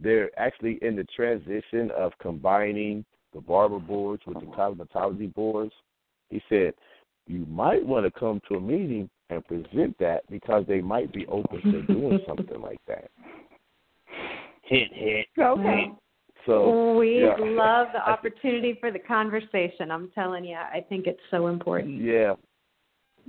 [0.00, 5.72] they're actually in the transition of combining the barber boards with the cosmetology boards,
[6.30, 6.74] he said,
[7.26, 11.26] you might want to come to a meeting and present that because they might be
[11.26, 13.10] open to doing something like that.
[14.62, 15.26] Hint, hint.
[15.38, 15.92] Okay.
[16.46, 17.36] So we yeah.
[17.38, 19.90] love the I thi- opportunity for the conversation.
[19.90, 22.02] I'm telling you, I think it's so important.
[22.02, 22.34] yeah,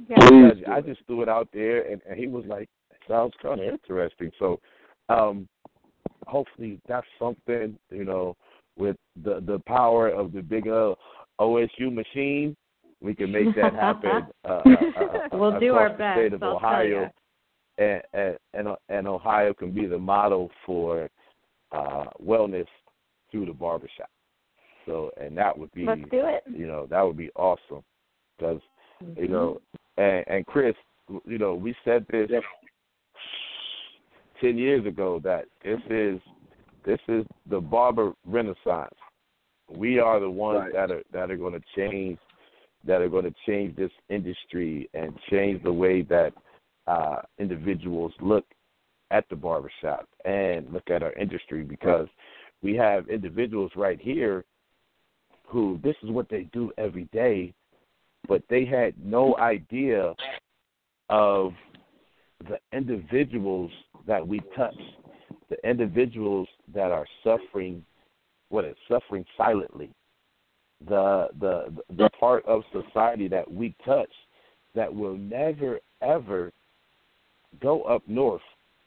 [0.09, 0.51] Yeah.
[0.68, 2.70] I, I just threw it out there, and, and he was like,
[3.07, 4.59] "Sounds kind of interesting." So,
[5.09, 5.47] um,
[6.28, 8.36] hopefully, that's something you know,
[8.78, 10.95] with the the power of the big uh,
[11.39, 12.55] OSU machine,
[13.01, 14.28] we can make that happen.
[14.45, 17.11] uh, uh, uh, We'll do our across the State of I'll Ohio,
[17.78, 17.86] ya.
[17.86, 21.09] and, and and and Ohio can be the model for
[21.72, 22.68] uh, wellness
[23.36, 24.09] through the barbershop.
[24.86, 26.43] So, and that would be Let's do it.
[26.49, 27.83] you know that would be awesome
[28.38, 28.61] because
[29.17, 29.59] you know
[29.97, 30.75] and and chris
[31.25, 32.29] you know we said this
[34.39, 36.19] ten years ago that this is
[36.86, 38.93] this is the barber renaissance
[39.75, 40.73] we are the ones Right.
[40.73, 42.19] that are that are going to change
[42.86, 46.31] that are going to change this industry and change the way that
[46.88, 48.45] uh individuals look
[49.11, 52.07] at the barbershop and look at our industry because
[52.66, 54.43] we have individuals right here
[55.47, 57.53] who this is what they do every day,
[58.28, 60.16] but they had no idea
[61.09, 61.53] of
[62.49, 63.70] the individuals
[64.07, 64.76] that we touch,
[65.51, 67.86] the individuals that are suffering,
[68.49, 69.91] what is suffering silently,
[70.88, 74.09] the the the part of society that we touch
[74.74, 76.51] that will never ever
[77.61, 78.41] go up north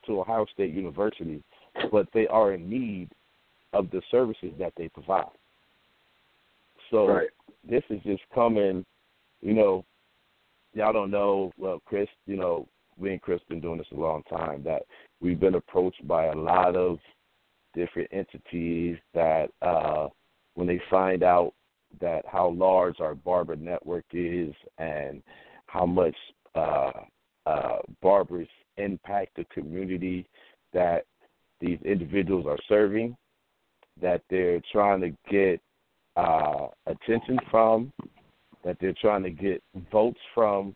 [0.05, 1.41] to Ohio State University,
[1.93, 3.09] but they are in need
[3.73, 5.27] of the services that they provide.
[6.91, 7.31] So Right.
[7.65, 8.85] this is just coming,
[9.41, 9.85] you know,
[10.75, 12.67] y'all don't know, well, Chris, you know,
[12.97, 14.83] we and Chris been doing this a long time, that
[15.21, 16.99] we've been approached by a lot of
[17.75, 20.09] different entities that uh
[20.55, 21.53] when they find out
[22.01, 25.23] that how large our barber network is and
[25.67, 26.17] how much
[26.55, 26.91] uh
[27.47, 28.49] uh barbers
[28.79, 30.27] impact the community
[30.73, 31.05] that
[31.61, 33.17] these individuals are serving,
[34.01, 35.61] that they're trying to get
[36.17, 37.93] uh, attention from,
[38.65, 40.75] that they're trying to get votes from,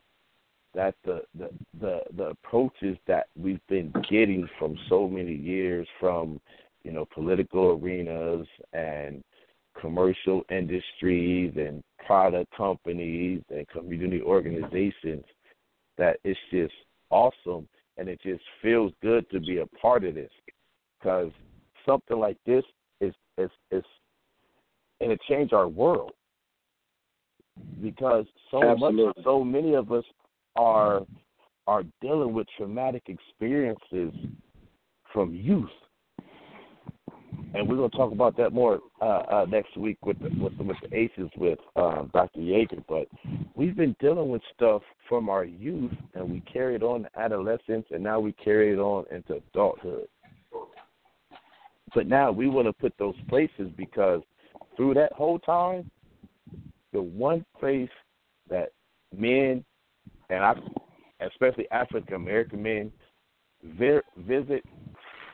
[0.75, 1.51] that the, the
[1.81, 6.41] the the approaches that we've been getting from so many years from
[6.83, 9.23] you know political arenas and
[9.79, 15.25] commercial industries and product companies and community organizations
[15.99, 16.75] that it's just
[17.11, 20.31] awesome and it just feels good to be a part of this.
[20.99, 21.31] Because
[21.87, 22.65] something like this
[23.03, 23.85] is is is
[25.01, 26.13] and it changed our world
[27.83, 29.07] because so Absolutely.
[29.07, 30.05] much so many of us
[30.57, 31.03] are
[31.67, 34.13] are dealing with traumatic experiences
[35.13, 35.69] from youth
[37.55, 40.57] and we're going to talk about that more uh, uh, next week with the, with
[40.57, 42.41] the, with the ACEs with um, Dr.
[42.41, 42.83] Yeager.
[42.89, 43.09] But
[43.55, 47.87] we've been dealing with stuff from our youth, and we carry it on to adolescence,
[47.91, 50.09] and now we carry it on into adulthood.
[51.95, 54.23] But now we want to put those places because
[54.77, 55.91] through that whole time,
[56.93, 57.91] the one place
[58.49, 58.73] that
[59.17, 59.65] men
[60.31, 60.55] and I,
[61.21, 62.93] especially African American men,
[63.79, 64.65] ver- visit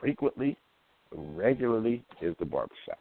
[0.01, 0.57] frequently
[1.13, 2.99] regularly is the barbershop.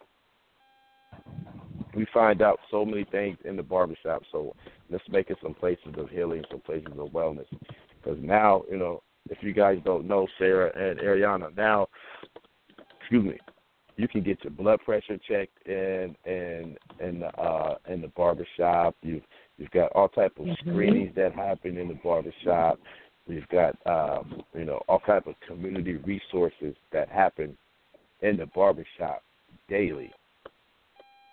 [1.95, 4.55] We find out so many things in the barbershop, so
[4.89, 7.47] let's make it some places of healing, some places of wellness.
[8.03, 11.87] Because now, you know, if you guys don't know Sara and Ariana, now,
[13.07, 13.37] excuse me,
[13.95, 18.95] you can get your blood pressure checked in in in the uh, in the barbershop.
[19.01, 19.23] You've
[19.57, 22.79] you've got all type of screenings that happen in the barbershop.
[23.25, 27.57] We've got um, you know all type of community resources that happen
[28.21, 29.23] in the barbershop
[29.69, 30.11] daily.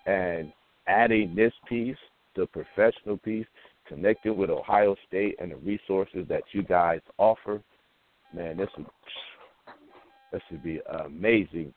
[0.07, 0.53] And
[0.87, 1.97] adding this piece,
[2.37, 3.47] the professional piece,
[3.89, 7.61] connecting with Ohio State and the resources that you guys offer,
[8.33, 8.87] man, this would
[10.35, 11.73] this would be amazing.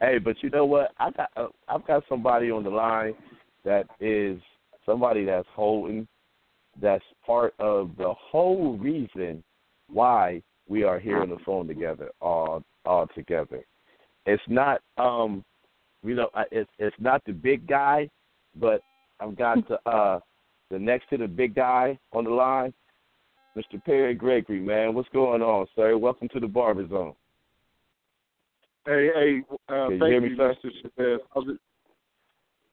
[0.00, 0.92] Hey, but you know what?
[0.98, 3.14] I got uh, I've got somebody on the line
[3.64, 4.40] that is
[4.86, 6.06] somebody that's holding
[6.80, 9.42] that's part of the whole reason
[9.88, 13.64] why we are here on the phone together all all together.
[14.24, 15.44] It's not um
[16.04, 18.08] you know it's it's not the big guy,
[18.54, 18.82] but
[19.18, 20.20] I've got the uh
[20.70, 22.72] the next to the big guy on the line,
[23.56, 23.82] Mr.
[23.84, 24.94] Perry Gregory, man.
[24.94, 25.98] What's going on, sir?
[25.98, 27.14] Welcome to the Barber Zone.
[28.86, 30.54] Hey, hey, uh, Can you thank hear me, you, sir?
[30.64, 30.70] Mr.
[31.34, 31.56] Chavez.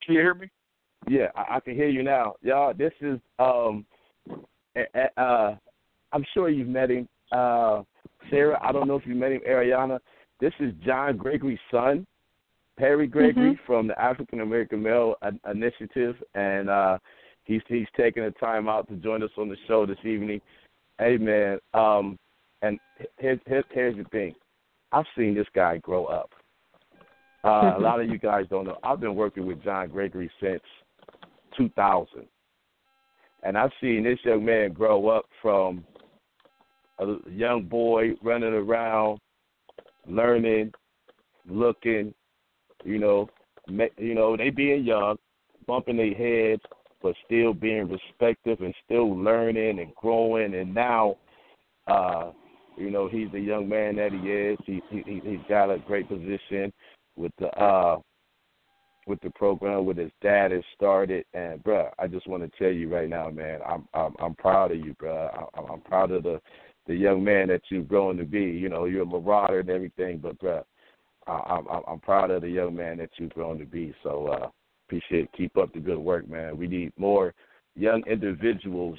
[0.06, 0.48] Can you hear me?
[1.10, 2.74] Yeah, I, I can hear you now, y'all.
[2.74, 3.86] This is um,
[5.18, 5.56] uh,
[6.12, 7.82] I'm sure you've met him, uh,
[8.30, 8.60] Sara.
[8.62, 10.00] I don't know if you met him, Ariana.
[10.40, 12.06] This is John Gregory's son,
[12.78, 15.16] Perry Gregory from the African American Male
[15.50, 17.00] Initiative, and uh,
[17.44, 20.42] he's he's taking the time out to join us on the show this evening.
[21.00, 22.20] Hey, man, um,
[22.62, 22.80] and
[23.18, 24.36] here's here's, here's the thing.
[24.94, 26.30] I've seen this guy grow up.
[27.44, 28.78] Uh, a lot of you guys don't know.
[28.84, 30.62] I've been working with John Gregory since
[31.58, 32.26] 2000.
[33.44, 35.84] And I've seen this young man grow up from
[37.00, 39.20] a young boy running around,
[40.08, 40.72] learning,
[41.50, 42.14] looking,
[42.86, 43.30] you know,
[43.98, 45.18] you know, they being young,
[45.68, 46.62] bumping their heads,
[47.02, 50.54] but still being respectful and still learning and growing.
[50.56, 51.18] And now,
[51.88, 52.32] uh,
[52.78, 54.58] you know, he's the young man that he is.
[54.66, 56.72] He, he he's got a great position
[57.16, 58.00] with the uh
[59.06, 62.72] with the program with his dad has started and bruh, I just want to tell
[62.72, 65.48] you right now, man, I'm I'm I'm proud of you, bruh.
[65.56, 66.42] I'm, I'm proud of the
[66.88, 68.44] the young man that you've grown to be.
[68.44, 70.64] You know, you're a marauder and everything, but bruh,
[71.28, 73.94] I'm I'm I'm proud of the young man that you've grown to be.
[74.04, 74.50] So uh
[74.88, 76.58] appreciate keep up the good work, man.
[76.58, 77.34] We need more
[77.76, 78.98] young individuals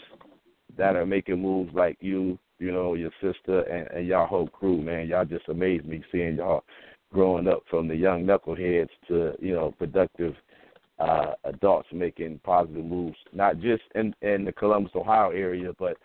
[0.77, 4.81] that are making moves like you, you know, your sister and, and y'all whole crew,
[4.81, 5.09] man.
[5.09, 6.65] Y'all just amaze me seeing y'all
[7.13, 10.35] growing up from the young knuckleheads to you know productive
[10.99, 15.97] uh, adults making positive moves, not just in in the Columbus, Ohio area, but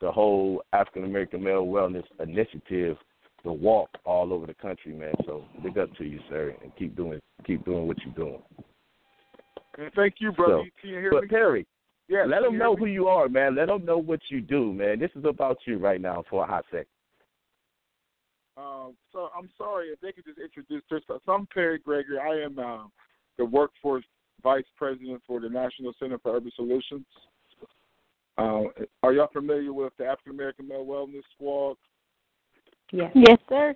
[0.00, 2.96] the whole African American Male Wellness Initiative,
[3.44, 5.14] the walk all over the country, man.
[5.24, 8.42] So big up to you, sir, and keep doing keep doing what you're doing.
[9.78, 10.64] And thank you, brother.
[10.82, 11.28] So, you hear But me?
[11.28, 11.66] Perry,
[12.12, 12.24] Yeah.
[12.26, 13.56] let them know hear who you are, man.
[13.56, 14.98] Let them know what you do, man.
[14.98, 16.86] This is about you right now for a hot second.
[18.58, 21.24] Um, so I'm sorry if they could just introduce themselves.
[21.26, 22.18] I'm Perry Gregory.
[22.18, 22.92] I am um,
[23.38, 24.04] the workforce
[24.42, 27.06] vice president for the National Center for Urban Solutions.
[28.36, 28.64] Uh,
[29.02, 31.76] are y'all familiar with the African American Male Wellness Squad?
[32.90, 33.10] Yes.
[33.14, 33.74] Yes, sir.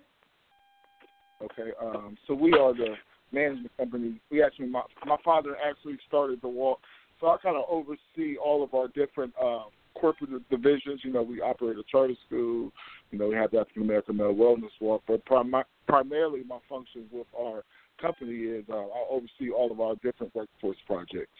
[1.42, 2.96] Okay, um, so we are the
[3.32, 4.20] management company.
[4.30, 6.80] We actually, my my father actually started the walk,
[7.20, 9.64] so I kind of oversee all of our different uh,
[9.94, 11.00] corporate divisions.
[11.02, 12.70] You know, we operate a charter school.
[13.10, 15.54] You know, we have the African American Male Wellness Walk, but prim-
[15.86, 17.62] primarily my function with our
[18.00, 21.30] company is uh, I oversee all of our different workforce projects.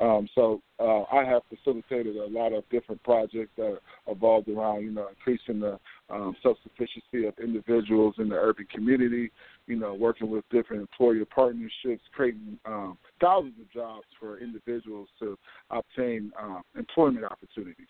[0.00, 4.82] Um, so uh, I have facilitated a lot of different projects that are evolved around,
[4.82, 5.78] you know, increasing the
[6.10, 9.30] um, self-sufficiency of individuals in the urban community,
[9.66, 15.38] you know, working with different employer partnerships, creating um, thousands of jobs for individuals to
[15.70, 17.86] obtain um, employment opportunities.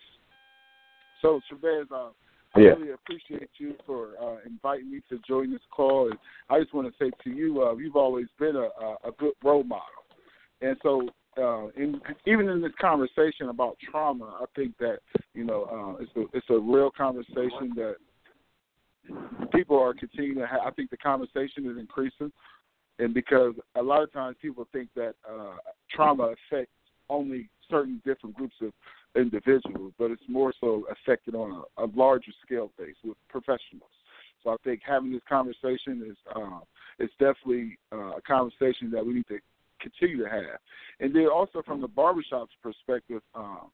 [1.21, 2.09] So, Chavez, uh,
[2.53, 2.73] I Yeah.
[2.73, 6.09] really appreciate you for uh, inviting me to join this call.
[6.09, 6.19] And
[6.49, 9.33] I just want to say to you, uh, you've always been a, a, a good
[9.43, 10.03] role model.
[10.61, 11.07] And so,
[11.37, 14.99] uh, in, even in this conversation about trauma, I think that
[15.33, 17.95] you know uh, it's a it's a real conversation that
[19.53, 20.61] people are continuing to have.
[20.65, 22.31] I think the conversation is increasing,
[22.99, 25.55] and because a lot of times people think that uh,
[25.93, 26.73] trauma affects
[27.09, 28.71] only certain different groups of
[29.15, 33.89] individuals, but it's more so affected on a, a larger scale base with professionals.
[34.43, 36.59] So I think having this conversation is uh,
[36.99, 39.39] it's definitely uh, a conversation that we need to
[39.81, 40.59] continue to have.
[40.99, 43.71] And then also from the barbershop's perspective, um,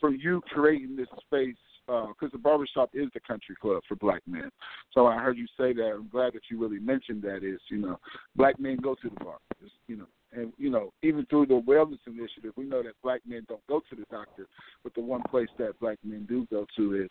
[0.00, 4.50] from you creating this space, because the barbershop is the country club for black men.
[4.92, 5.92] So I heard you say that.
[5.94, 7.44] I'm glad that you really mentioned that.
[7.44, 7.98] Is you know,
[8.34, 9.38] black men go to the bar.
[9.62, 13.20] It's, you know, and you know, even through the wellness initiative, we know that black
[13.26, 14.46] men don't go to the doctor,
[14.82, 17.10] but the one place that black men do go to is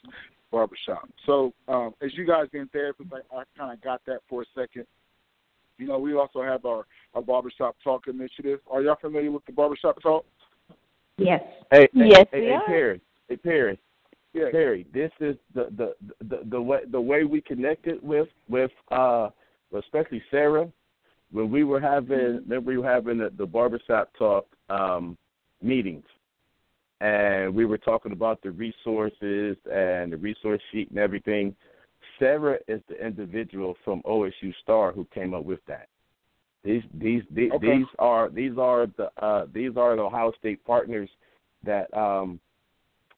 [0.52, 1.10] barbershop.
[1.26, 4.86] So um, as you guys in therapy, I kind of got that for a second.
[5.78, 8.60] You know, we also have our, our barbershop talk initiative.
[8.70, 10.26] Are y'all familiar with the barbershop talk?
[11.18, 11.42] Yes.
[11.72, 12.66] Hey, hey, Yes, hey, we hey, are.
[12.66, 13.80] Perry, hey Perry,
[14.34, 14.52] Yeah.
[14.52, 15.96] Perry, this is the the
[16.28, 19.30] the the way the way we connected with with uh
[19.78, 20.70] especially Sara
[21.32, 25.18] when we were having remember we were having the, the barbershop talk um
[25.62, 26.06] meetings
[27.02, 31.56] and we were talking about the resources and the resource sheet and everything.
[32.20, 35.88] Sara is the individual from OSU Star who came up with that.
[36.64, 37.78] These these these, Okay.
[37.78, 41.10] these are these are the uh these are the Ohio State partners
[41.64, 42.40] that um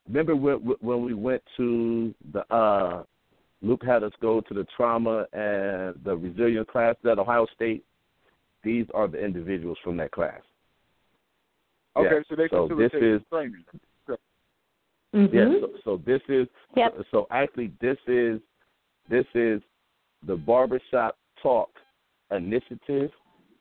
[0.08, 3.04] remember when when we went to the uh
[3.62, 7.84] Luke had us go to the trauma and the resilience class at Ohio State.
[8.64, 10.42] These are the individuals from that class.
[11.96, 12.22] Okay, Yeah.
[12.30, 13.66] so they So this is- training.
[15.16, 15.34] Mhm.
[15.34, 16.96] Yeah, so, so this is Yep.
[16.98, 18.42] so, so actually this is
[19.10, 19.62] this is
[20.26, 21.70] the barbershop talk
[22.32, 23.12] initiative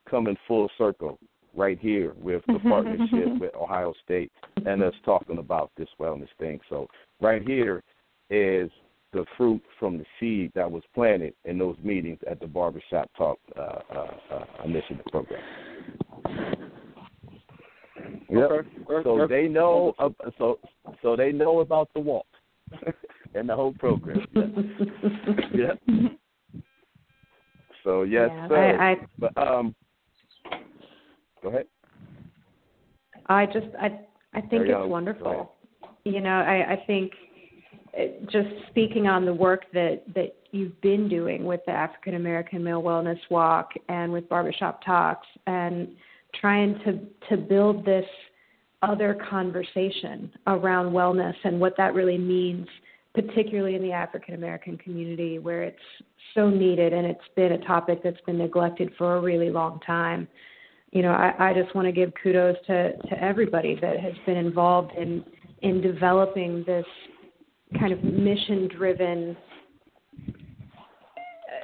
[0.09, 1.19] coming full circle
[1.55, 4.31] right here with the partnership with Ohio State
[4.65, 6.61] and us talking about this wellness thing.
[6.69, 6.87] So
[7.21, 7.83] right here
[8.31, 8.71] is
[9.13, 13.39] the fruit from the seed that was planted in those meetings at the barbershop talk
[13.57, 15.43] uh, uh, uh, initiative program.
[18.29, 18.51] Yep.
[18.51, 18.69] Okay.
[19.05, 19.95] So they know.
[19.99, 20.59] Uh, so
[21.03, 22.27] so they know about the walk
[23.35, 24.27] and the whole program.
[25.55, 25.73] Yeah.
[25.87, 26.09] yeah.
[27.85, 28.79] So yes, Yeah, sir.
[28.81, 29.75] I, I but um,
[31.43, 31.67] go ahead.
[33.29, 34.01] I just I
[34.35, 35.53] I think Ariana, go it's wonderful.
[36.05, 37.13] You know, I I think
[37.95, 42.63] it, just speaking on the work that that you've been doing with the African American
[42.63, 45.89] Male Wellness Walk and with Barbershop Talks and
[46.41, 48.07] trying to to build this
[48.83, 52.67] other conversation around wellness and what that really means
[53.17, 55.79] particularly in the African American community where it's
[56.35, 60.29] so needed and it's been a topic that's been neglected for a really long time
[60.93, 64.37] you know, I, I just want to give kudos to, to everybody that has been
[64.39, 65.25] involved in
[65.63, 66.87] in developing this
[67.79, 69.37] kind of mission driven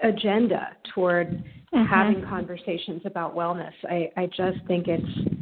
[0.03, 1.89] agenda toward Mhm.
[1.89, 3.73] having conversations about wellness.
[3.89, 5.41] I, I just think it's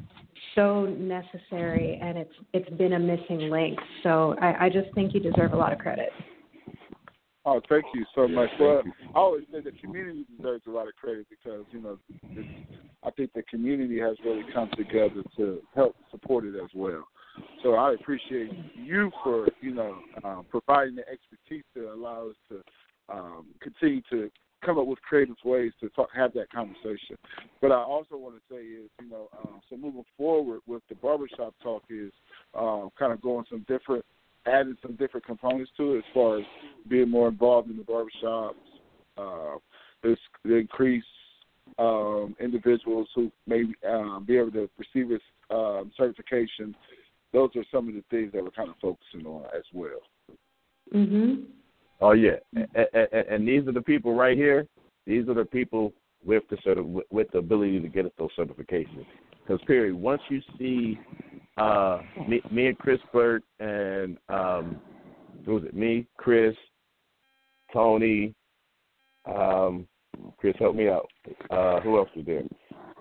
[0.54, 3.78] so necessary and it's it's been a missing link.
[4.02, 6.10] So I, I just think you deserve a lot of credit.
[7.46, 8.50] Oh, thank you so much.
[8.50, 8.82] thank Well.
[9.14, 11.98] I always say the community deserves a lot of credit because you know,
[12.36, 12.48] it's,
[13.02, 17.04] I think the community has really come together to help support it as well.
[17.62, 22.62] So I appreciate you for you know um, providing the expertise to allow us to
[23.08, 24.30] um, continue to
[24.64, 27.16] come up with creative ways to talk, have that conversation.
[27.60, 30.94] But I also want to say is you know um, so moving forward with the
[30.96, 32.12] barbershop talk is
[32.54, 34.04] um, kind of going some different
[34.46, 36.44] adding some different components to it as far as
[36.88, 38.54] being more involved in the barbershops,
[39.18, 39.58] uh,
[40.02, 41.04] this the increase
[41.78, 46.74] um, individuals who may um, be able to receive this um, certification.
[47.32, 50.00] Those are some of the things that we're kind of focusing on as well.
[50.92, 51.46] Mhm.
[52.00, 54.66] Oh yeah, and, and, and these are the people right here.
[55.06, 55.92] These are the people
[56.24, 59.06] with the sort of with the ability to get us those certifications.
[59.42, 60.98] Because period, once you see
[61.56, 61.98] uh,
[62.28, 64.80] me, me and Chris Burt and um,
[65.44, 65.74] who was it?
[65.74, 66.54] Me, Chris,
[67.72, 68.34] Tony,
[69.26, 69.86] um,
[70.38, 71.08] Chris, help me out.
[71.50, 72.42] Uh, who else was there?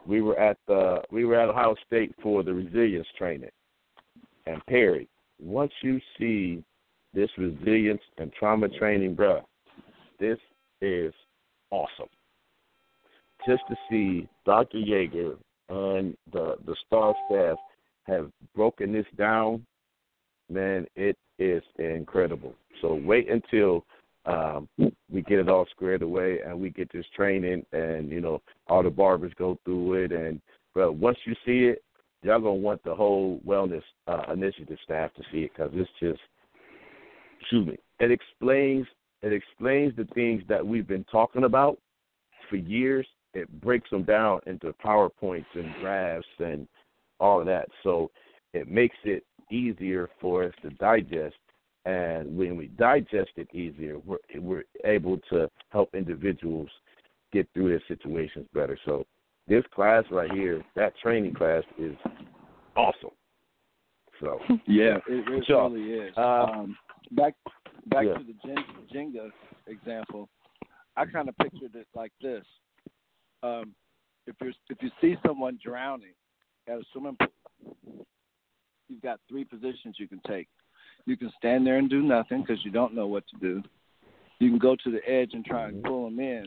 [0.06, 3.52] We were at the we were at Ohio State for the resilience training,
[4.46, 5.08] and Perry.
[5.40, 6.64] Once you see
[7.14, 9.42] this resilience and trauma training, bruh,
[10.20, 10.38] this
[10.82, 11.14] is
[11.72, 12.10] awesome.
[13.48, 14.78] Just to see Dr.
[14.78, 15.38] Yeager
[15.70, 17.58] and the the star staff
[18.06, 19.66] have broken this down,
[20.50, 22.54] man, it is incredible.
[22.82, 23.86] So wait until
[24.26, 28.42] um, we get it all squared away and we get this training, and you know
[28.68, 30.42] all the barbers go through it, and
[30.76, 31.84] but once you see it,
[32.24, 36.20] y'all gonna want the whole wellness uh, initiative staff to see it because it's just
[37.40, 38.86] excuse me, it explains
[39.22, 41.78] it explains the things that we've been talking about
[42.50, 43.06] for years.
[43.34, 46.68] It breaks them down into PowerPoints and graphs and
[47.20, 47.68] all of that.
[47.84, 48.12] So
[48.54, 51.36] it makes it easier for us to digest.
[51.86, 56.70] And when we digest it easier, we're we're able to help individuals
[57.32, 58.78] get through their situations better.
[58.86, 59.06] So
[59.48, 61.96] this class right here, that training class is
[62.76, 63.12] awesome.
[64.22, 66.14] So Yeah, it, it really is.
[66.18, 66.78] Uh, um,
[67.12, 67.36] back
[67.88, 68.14] back yeah.
[68.14, 69.32] to the Jenga
[69.68, 70.30] example,
[70.96, 72.44] I kind of pictured it like this:
[73.44, 73.74] um,
[74.28, 76.14] if you if you see someone drowning
[76.68, 78.06] at a swimming pool,
[78.88, 80.48] you've got three positions you can take.
[81.06, 83.64] You can stand there and do nothing because you don't know what to do.
[84.40, 86.46] You can go to the edge and try and pull them in.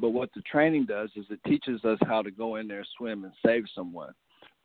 [0.00, 3.24] But what the training does is it teaches us how to go in there, swim,
[3.24, 4.12] and save someone,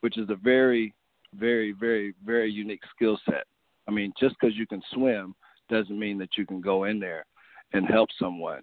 [0.02, 0.94] which is a very,
[1.36, 3.46] very, very, very unique skill set.
[3.88, 5.36] I mean, just because you can swim
[5.70, 7.26] doesn't mean that you can go in there
[7.74, 8.62] and help someone.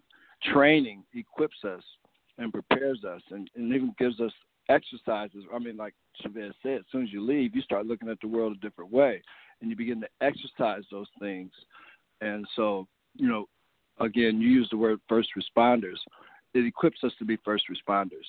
[0.52, 1.82] Training equips us
[2.38, 4.32] and prepares us and, and even gives us
[4.68, 5.44] exercises.
[5.55, 8.28] I mean, like Chavez said, as soon as you leave, you start looking at the
[8.28, 9.22] world a different way
[9.60, 11.52] and you begin to exercise those things.
[12.20, 13.46] And so, you know,
[14.01, 15.98] again, you use the word first responders.
[16.55, 18.26] It equips us to be first responders.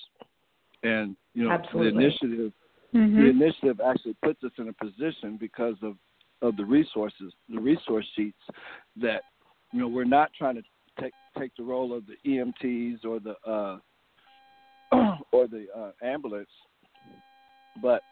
[0.82, 1.90] And, you know, Absolutely.
[1.90, 2.52] the initiative
[2.92, 3.30] the Mhm.
[3.30, 5.96] initiative actually puts us in a position because of
[6.42, 8.38] of the resources, the resource sheets,
[9.00, 9.22] that
[9.72, 10.62] you know we're not trying to
[11.00, 13.78] take take the role of the EMTs or the uh,
[15.32, 16.48] or the uh, ambulance,
[17.82, 18.02] but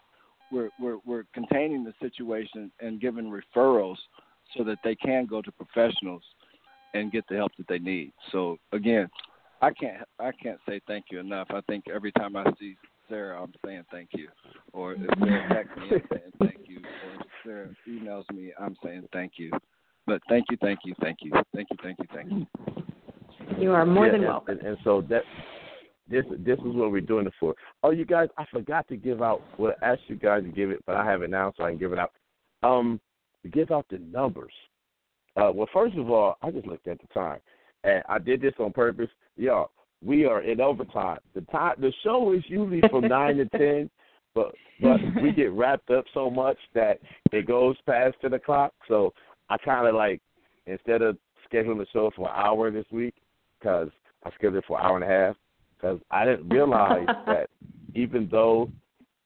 [0.50, 3.96] we're, we're we're containing the situation and giving referrals
[4.56, 6.22] so that they can go to professionals
[6.94, 8.12] and get the help that they need.
[8.30, 9.08] So again,
[9.60, 11.48] I can't I can't say thank you enough.
[11.50, 12.76] I think every time I see
[13.08, 14.28] Sara, I'm saying thank you,
[14.72, 19.08] or if Sara texts me, I'm saying thank you, or if emails me, I'm saying
[19.12, 19.50] thank you.
[20.06, 22.46] But thank you, thank you, thank you, thank you, thank you, thank you.
[23.58, 24.58] You are more yeah, than and, welcome.
[24.58, 25.22] And, and so that
[26.08, 27.54] this this is what we're doing it for.
[27.82, 29.42] Oh, you guys, I forgot to give out.
[29.58, 31.70] Well, I asked you guys to give it, but I have it now, so I
[31.70, 32.12] can give it out.
[32.62, 33.00] Um,
[33.52, 34.52] give out the numbers.
[35.36, 37.40] Uh, well, first of all, I just looked at the time,
[37.82, 39.08] and I did this on purpose.
[39.36, 39.70] Y'all,
[40.02, 41.18] we are in overtime.
[41.34, 43.90] The time, the show is usually from nine to ten,
[44.34, 46.98] but but we get wrapped up so much that
[47.32, 48.72] it goes past ten o'clock.
[48.88, 49.12] So
[49.48, 50.20] I kind of like
[50.66, 51.16] instead of
[51.52, 53.14] scheduling the show for an hour this week,
[53.58, 53.88] because
[54.24, 55.36] I scheduled it for an hour and a half,
[55.76, 57.48] because I didn't realize that
[57.94, 58.70] even though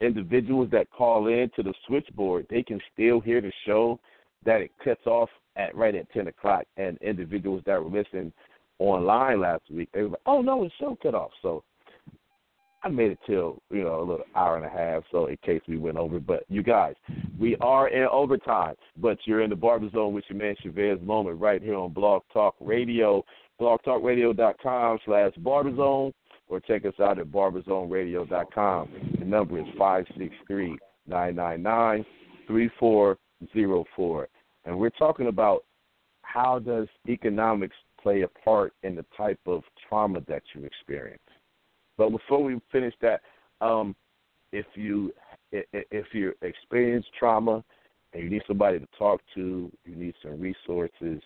[0.01, 3.98] individuals that call in to the switchboard, they can still hear the show,
[4.44, 8.32] that it cuts off at right at ten o'clock, and individuals that were listening
[8.78, 11.64] online last week, they were like, "Oh no, the show cut off." So
[12.82, 15.62] I made it till you know a little hour and a half, so in case
[15.66, 16.20] we went over.
[16.20, 16.94] But you guys,
[17.38, 21.40] we are in overtime, but you're in the barber zone with your man Chavez Moment
[21.40, 23.24] right here on Blog Talk Radio,
[23.60, 26.12] blogtalkradio.com slash barberzone,
[26.48, 29.16] or check us out at barberzoneradio.com.
[29.18, 32.06] The number is five six three nine nine nine
[32.46, 33.18] three four
[33.52, 34.28] zero four,
[34.64, 35.64] and we're talking about
[36.22, 41.20] how does economics play a part in the type of trauma that you experience.
[41.98, 43.20] But before we finish that,
[43.60, 43.94] um,
[44.52, 45.12] if you
[45.50, 47.62] if you experience trauma
[48.12, 51.20] and you need somebody to talk to, you need some resources,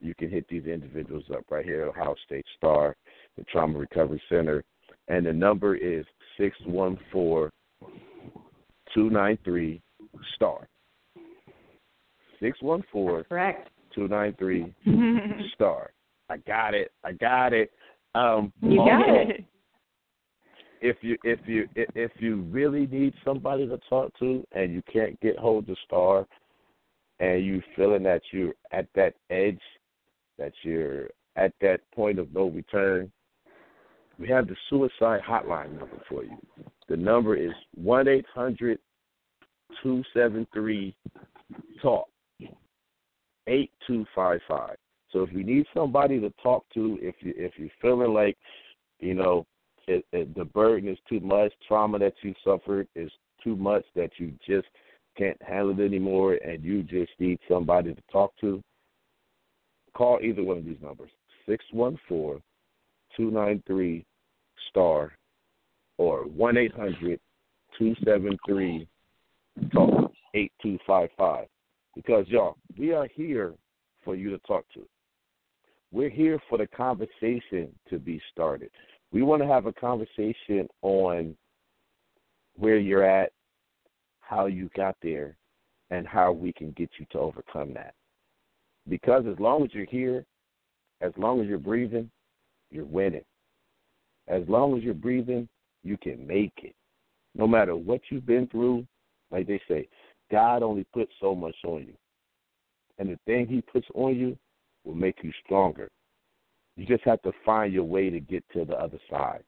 [0.00, 2.96] you can hit these individuals up right here at Ohio State Star,
[3.36, 4.64] the Trauma Recovery Center,
[5.06, 6.04] and the number is
[6.36, 7.50] six one four
[8.92, 9.80] two nine three
[10.34, 10.68] star.
[12.40, 13.70] Six one four Correct.
[13.94, 14.74] two nine three
[15.54, 15.90] star.
[16.28, 16.90] I got it.
[17.04, 17.70] I got it.
[18.14, 19.44] Um, You got it.
[20.80, 25.18] If you if you if you really need somebody to talk to and you can't
[25.20, 26.26] get hold of Star,
[27.20, 29.60] and you feeling that you're at that edge,
[30.38, 33.10] that you're at that point of no return,
[34.18, 36.38] we have the suicide hotline number for you.
[36.88, 38.78] The number is one eight hundred
[39.82, 40.94] two seven three
[41.82, 42.08] talk
[43.46, 44.76] eight two five five.
[45.10, 48.36] So if you need somebody to talk to, if you if you're feeling like,
[49.00, 49.46] you know,
[49.88, 53.10] it, it, the burden is too much, trauma that you suffered is
[53.42, 54.68] too much that you just
[55.16, 58.62] can't handle it anymore, and you just need somebody to talk to,
[59.94, 61.10] call either one of these numbers
[61.48, 62.38] six one four
[63.16, 64.04] two nine three
[64.68, 65.12] star
[65.96, 67.18] or one eight hundred
[67.78, 68.86] two seven three
[69.72, 71.46] talk eight two five five.
[71.96, 73.54] Because y'all, we are here
[74.04, 74.86] for you to talk to.
[75.90, 78.70] We're here for the conversation to be started.
[79.12, 81.36] We want to have a conversation on
[82.56, 83.32] where you're at,
[84.20, 85.36] how you got there,
[85.90, 87.94] and how we can get you to overcome that.
[88.88, 90.24] Because as long as you're here,
[91.00, 92.10] as long as you're breathing,
[92.70, 93.24] you're winning.
[94.26, 95.48] As long as you're breathing,
[95.82, 96.74] you can make it.
[97.34, 98.86] No matter what you've been through,
[99.30, 99.88] like they say,
[100.30, 101.94] God only puts so much on you.
[102.98, 104.36] And the thing He puts on you
[104.84, 105.88] will make you stronger.
[106.78, 109.42] You just have to find your way to get to the other side.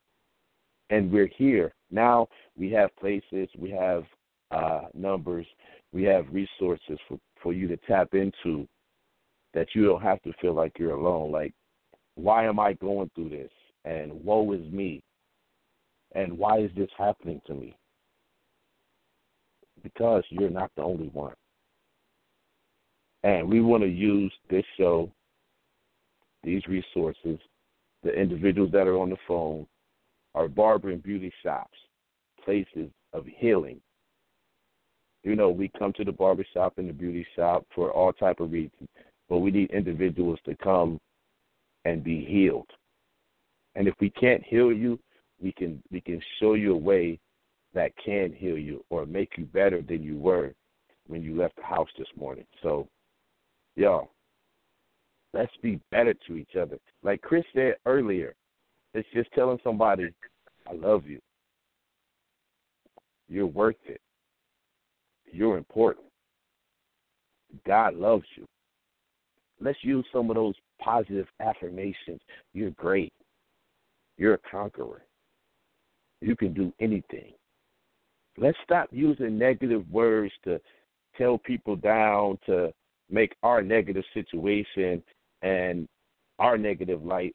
[0.90, 1.73] And we're here.
[1.93, 2.27] Now
[2.59, 4.02] we have places, we have
[4.51, 5.47] uh, numbers,
[5.93, 8.66] we have resources for, for you to tap into
[9.55, 11.31] that you don't have to feel like you're alone.
[11.31, 11.55] Like,
[12.16, 13.51] why am I going through this?
[13.85, 15.01] And woe is me.
[16.16, 17.77] And why is this happening to me?
[19.85, 21.35] Because you're not the only one.
[23.23, 25.12] And we want to use this show,
[26.43, 27.39] these resources,
[28.03, 29.67] the individuals that are on the phone,
[30.35, 31.77] our barber and beauty shops,
[32.45, 33.81] places of healing.
[35.23, 38.41] You know, we come to the barber shop and the beauty shop for all type
[38.41, 38.89] of reasons,
[39.29, 40.99] but we need individuals to come
[41.85, 42.69] and be healed.
[43.75, 44.99] And if we can't heal you,
[45.41, 47.19] we can we can show you a way
[47.75, 50.53] that can heal you or make you better than you were
[51.07, 52.45] when you left the house this morning.
[52.62, 52.89] So,
[53.77, 54.11] y'all,
[55.32, 56.78] let's be better to each other.
[57.02, 58.35] Like Chris said earlier,
[58.94, 60.12] it's just telling somebody,
[60.69, 61.20] I love you.
[63.28, 64.01] You're worth it.
[65.32, 66.07] You're important.
[67.66, 68.47] God loves you.
[69.61, 72.20] Let's use some of those positive affirmations.
[72.52, 73.12] You're great.
[74.16, 75.02] You're a conqueror.
[76.20, 77.32] You can do anything.
[78.36, 80.61] Let's stop using negative words to
[81.16, 82.73] tell people down, to
[83.11, 85.02] make our negative situation
[85.43, 85.89] and
[86.39, 87.35] our negative light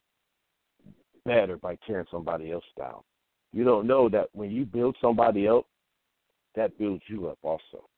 [1.24, 3.00] better by tearing somebody else down.
[3.52, 5.66] You don't know that when you build somebody up,
[6.54, 7.88] that builds you up also.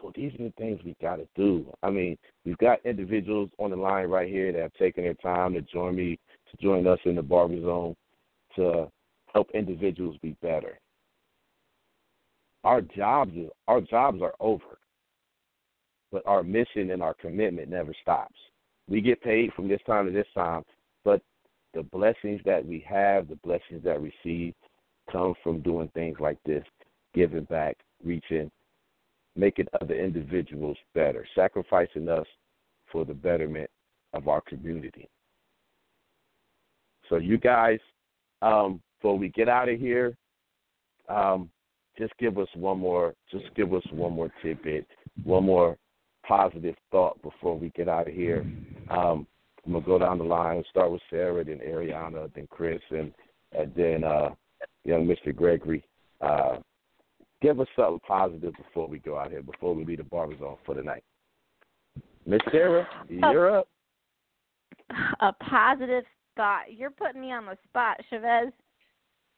[0.00, 1.66] So these are the things we got to do.
[1.82, 5.54] I mean, we've got individuals on the line right here that have taken their time
[5.54, 6.18] to join me,
[6.50, 7.94] to join us in the Barber Zone,
[8.56, 8.90] to
[9.32, 10.78] help individuals be better.
[12.64, 13.32] Our jobs,
[13.68, 14.78] our jobs are over,
[16.12, 18.36] but our mission and our commitment never stops.
[18.88, 20.64] We get paid from this time to this time,
[21.04, 21.22] but
[21.74, 24.54] the blessings that we have, the blessings that we receive,
[25.10, 26.64] come from doing things like this,
[27.14, 28.50] giving back, reaching,
[29.36, 32.26] making other individuals better, sacrificing us
[32.90, 33.70] for the betterment
[34.12, 35.08] of our community.
[37.08, 37.78] So, you guys,
[38.42, 40.16] um, before we get out of here,
[41.08, 41.50] um,
[41.98, 44.86] just give us one more, just give us one more tidbit,
[45.24, 45.76] one more
[46.30, 48.46] positive thought before we get out of here.
[48.88, 49.26] Um,
[49.66, 53.12] I'm gonna go down the line, start with Sara, then Ariana, then Chris, and
[53.52, 54.30] and then uh,
[54.84, 55.34] young Mr.
[55.34, 55.84] Gregory.
[56.20, 56.58] Uh,
[57.42, 60.56] give us something positive before we go out here, before we leave the barber zone
[60.64, 61.02] for the night.
[62.24, 63.68] Miss Sara, you're up.
[65.20, 66.04] A positive
[66.36, 66.72] thought.
[66.72, 68.52] You're putting me on the spot, Chavez.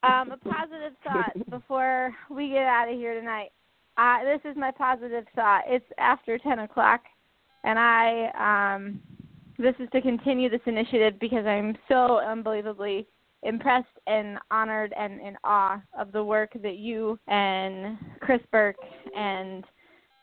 [0.03, 3.51] Um, a positive thought before we get out of here tonight.
[3.97, 5.63] Uh, this is my positive thought.
[5.67, 7.01] It's after 10 o'clock,
[7.63, 9.01] and I um,
[9.59, 13.07] this is to continue this initiative because I'm so unbelievably
[13.43, 18.77] impressed and honored and in awe of the work that you and Chris Burke
[19.15, 19.63] and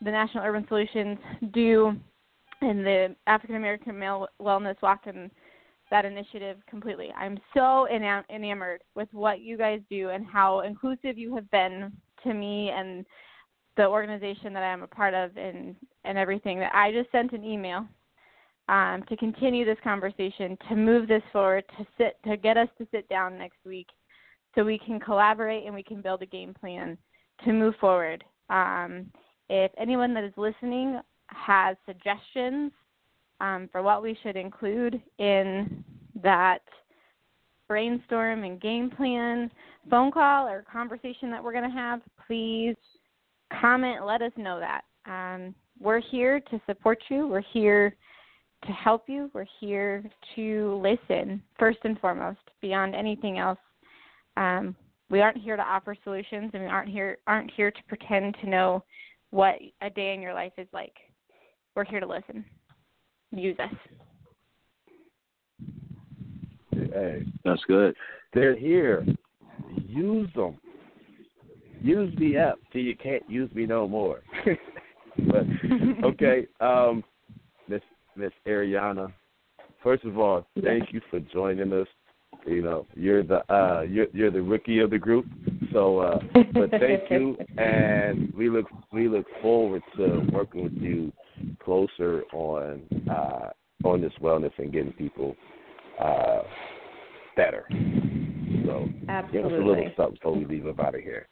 [0.03, 1.19] the National Urban Solutions
[1.53, 1.95] do
[2.63, 5.31] in the African American Male Wellness Walk and
[5.91, 7.09] that initiative completely.
[7.17, 11.93] I'm so enam- enamored with what you guys do and how inclusive you have been
[12.25, 13.05] to me and
[13.81, 15.75] the organization that I'm a part of and
[16.05, 16.59] and everything.
[16.59, 17.87] That I just sent an email
[18.69, 22.87] um, to continue this conversation, to move this forward, to sit, to get us to
[22.91, 23.87] sit down next week,
[24.55, 26.99] so we can collaborate and we can build a game plan
[27.45, 28.23] to move forward.
[28.51, 29.07] Um,
[29.49, 32.73] if anyone that is listening has suggestions
[33.41, 35.83] um, for what we should include in
[36.23, 36.61] that
[37.67, 39.51] brainstorm and game plan,
[39.89, 42.77] phone call or conversation that we're going to have, please
[43.61, 44.05] comment.
[44.05, 44.83] Let us know that.
[45.07, 47.27] Um, we're here to support you.
[47.27, 47.97] We're here
[48.67, 49.31] to help you.
[49.33, 50.05] We're here
[50.37, 53.59] to listen first and foremost, beyond anything else.
[54.37, 54.77] Um,
[55.09, 58.49] we aren't here to offer solutions, and we aren't here aren't here to pretend to
[58.49, 58.85] know
[59.31, 60.95] what a day in your life is like.
[61.75, 62.45] We're here to listen.
[63.33, 63.75] Use us.
[66.73, 67.95] Hey, that's good.
[68.35, 69.05] They're here.
[69.77, 70.59] Use them.
[71.83, 74.21] Use me up till you can't use me no more.
[75.29, 75.45] but
[76.05, 77.03] okay, um,
[78.17, 79.13] Miss Ariana.
[79.83, 81.87] First of all, thank you for joining us.
[82.47, 85.27] You know, you're the uh you're you're the rookie of the group.
[85.73, 86.19] So uh
[86.53, 91.13] but thank you and we look we look forward to working with you
[91.63, 93.51] closer on uh
[93.85, 95.35] on this wellness and getting people
[95.99, 96.43] uh
[97.37, 97.67] better.
[98.65, 99.33] So Absolutely.
[99.33, 101.27] give us a little something before we leave up out of here.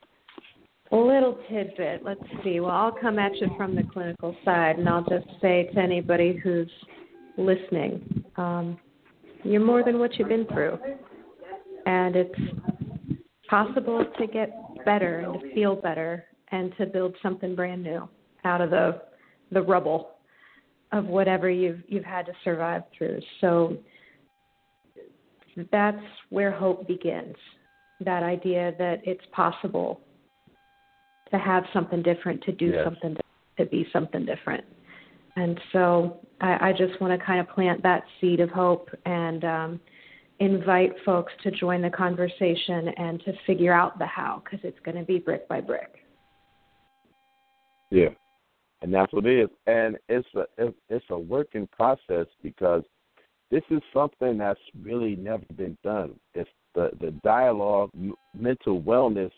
[0.90, 2.02] A little tidbit.
[2.02, 2.60] Let's see.
[2.60, 6.40] Well, I'll come at you from the clinical side, and I'll just say to anybody
[6.42, 6.70] who's
[7.36, 8.78] listening, um,
[9.44, 10.78] you're more than what you've been through,
[11.86, 12.40] and it's
[13.48, 14.50] possible to get
[14.84, 18.08] better and to feel better and to build something brand new
[18.44, 19.02] out of the
[19.52, 20.10] the rubble
[20.92, 23.20] of whatever you've you've had to survive through.
[23.40, 23.76] So
[25.70, 27.36] that's where hope begins.
[28.00, 30.00] That idea that it's possible
[31.30, 32.84] to have something different, to do yes.
[32.84, 33.16] something,
[33.56, 34.64] to be something different.
[35.36, 39.44] And so I, I just want to kind of plant that seed of hope and
[39.44, 39.80] um,
[40.40, 44.96] invite folks to join the conversation and to figure out the how because it's going
[44.96, 45.94] to be brick by brick.
[47.90, 48.08] Yeah,
[48.82, 52.82] and that's what it is, and it's a it's a working process because
[53.50, 56.14] this is something that's really never been done.
[56.34, 57.90] It's the the dialogue,
[58.38, 59.32] mental wellness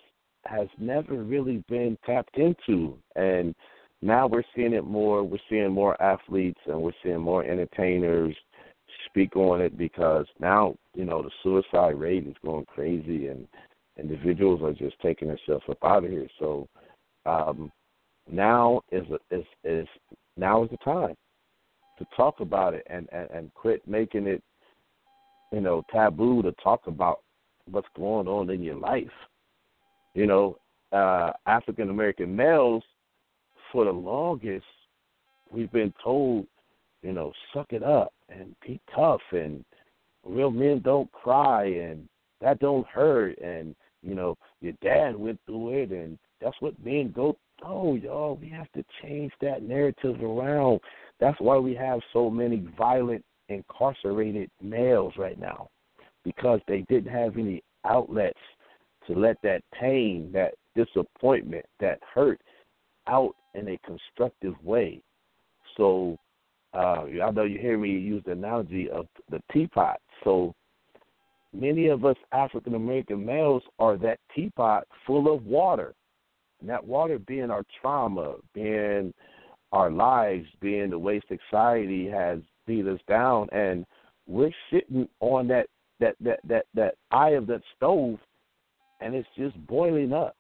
[0.47, 2.97] has never really been tapped into.
[3.17, 3.55] And
[4.03, 5.23] now we're seeing it more.
[5.23, 8.35] We're seeing more athletes and we're seeing more entertainers
[9.07, 13.47] speak on it because now you know the suicide rate is going crazy and
[13.99, 16.29] individuals are just taking themselves up out of here.
[16.39, 16.69] So
[17.27, 17.71] um
[18.31, 19.87] now is is is
[20.37, 21.15] now is the time
[21.99, 24.43] to talk about it and, and and quit making it
[25.53, 27.21] you know taboo to talk about
[27.71, 29.11] what's going on in your life.
[30.15, 30.59] You know,
[30.93, 32.83] uh, African American males
[33.73, 34.67] for the longest
[35.51, 36.47] we've been told,
[37.03, 39.65] you know, suck it up and be tough and
[40.25, 42.09] real men don't cry and
[42.41, 47.11] that don't hurt and you know your dad went through it and that's what men
[47.11, 48.39] go oh y'all.
[48.41, 50.81] We have to change that narrative around.
[51.19, 55.69] That's why we have so many violent incarcerated males right now
[56.25, 58.39] because they didn't have any outlets
[59.07, 62.41] to let that pain that disappointment that hurt
[63.09, 65.01] out in a constructive way
[65.77, 66.19] so
[66.73, 70.01] uh, I know you hear me use the analogy of the teapot.
[70.23, 70.55] So
[71.53, 75.95] many of us African American males are that teapot full of water.
[76.61, 79.13] And that water being our trauma, being
[79.73, 83.87] our lives, being the way society has beat us down and
[84.27, 85.67] we're sitting on that
[85.99, 88.19] that that that, that eye of that stove
[89.01, 90.37] and it's just boiling up.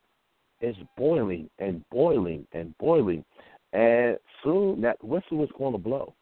[0.60, 3.24] It's boiling and boiling and boiling.
[3.72, 6.14] And soon that whistle is going to blow.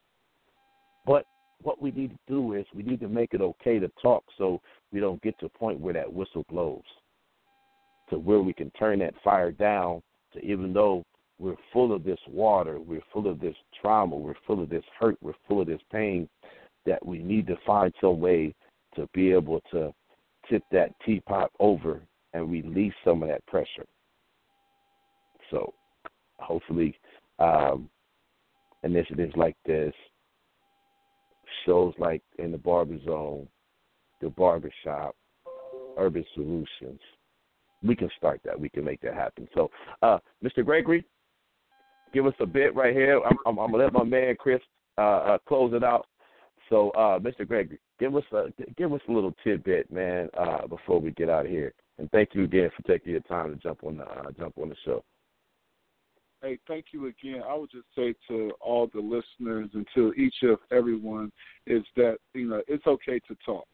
[1.07, 1.25] But
[1.63, 4.61] what we need to do is we need to make it okay to talk so
[4.93, 6.83] we don't get to a point where that whistle blows.
[8.11, 10.03] To where we can turn that fire down
[10.33, 11.05] to even though
[11.39, 15.17] we're full of this water, we're full of this trauma, we're full of this hurt,
[15.21, 16.29] we're full of this pain,
[16.87, 18.55] that we need to find some way
[18.95, 19.93] to be able to
[20.49, 22.01] tip that teapot over
[22.35, 23.87] and release some of that pressure.
[25.51, 25.73] So
[26.39, 26.99] hopefully
[27.39, 27.89] um,
[28.83, 29.95] initiatives like this,
[31.65, 33.49] shows like in the Barber Zone,
[34.21, 35.15] the Barbershop,
[35.97, 37.01] Urban Solutions.
[37.83, 38.59] We can start that.
[38.59, 39.49] We can make that happen.
[39.55, 39.71] So,
[40.03, 40.65] uh, Mr.
[40.65, 41.05] Gregory,
[42.13, 43.21] give us a bit right here.
[43.25, 44.61] I'm, I'm, I'm gonna let my man Chris
[44.97, 46.07] uh, uh, close it out.
[46.71, 47.47] So, uh, Mr.
[47.47, 48.47] Gregory, give us a
[48.77, 51.73] give us a little tidbit, man, uh, before we get out of here.
[51.99, 54.69] And thank you again for taking your time to jump on the uh, jump on
[54.69, 55.05] the show.
[56.41, 57.43] Hey, thank you again.
[57.49, 61.33] I would just say to all the listeners and to each of everyone
[61.67, 63.67] is that, you know, it's okay to talk.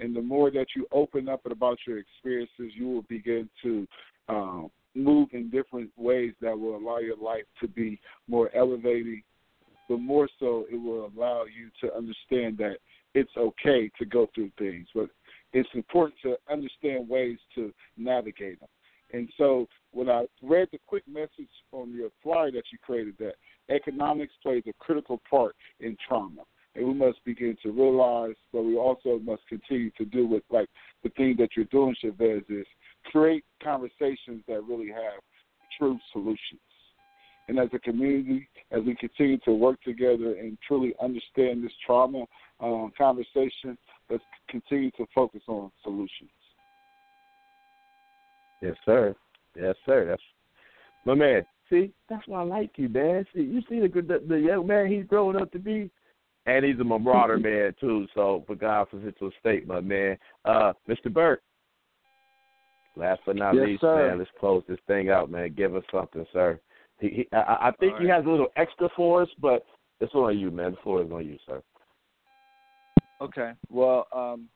[0.00, 3.86] And the more that you open up about your experiences, you will begin to
[4.28, 9.22] um, move in different ways that will allow your life to be more elevating.
[9.88, 12.78] But more so, it will allow you to understand that
[13.14, 14.88] it's okay to go through things.
[14.94, 15.10] But
[15.52, 18.68] it's important to understand ways to navigate them.
[19.12, 23.36] And so when I read the quick message on your flyer that you created, that
[23.70, 26.42] economics plays a critical part in trauma.
[26.74, 30.68] And we must begin to realize, but we also must continue to do with like
[31.02, 32.66] the thing that you're doing, Chavez, is
[33.06, 35.20] create conversations that really have
[35.78, 36.60] true solutions.
[37.48, 42.24] And as a community, as we continue to work together and truly understand this trauma
[42.60, 43.78] um, conversation,
[44.10, 46.30] let's continue to focus on solutions.
[48.62, 49.14] Yes, sir.
[49.56, 50.06] Yes, sir.
[50.06, 50.22] That's
[51.04, 51.44] my man.
[51.70, 53.24] See, that's why I like you, man.
[53.34, 55.90] See, you see the the, the young man he's growing up to be,
[56.46, 58.06] and he's a marauder man too.
[58.14, 61.12] So, for God for Central State, my man, uh, Mr.
[61.12, 61.42] Burke.
[62.96, 64.08] Last but not yes, least, sir.
[64.08, 65.54] man, let's close this thing out, man.
[65.56, 66.58] Give us something, sir.
[66.98, 69.64] He, he I, I think All he has a little extra for us, but
[70.00, 70.72] it's on you, man.
[70.72, 71.62] The floor is on you, sir.
[73.20, 73.52] Okay.
[73.70, 74.48] Well, um,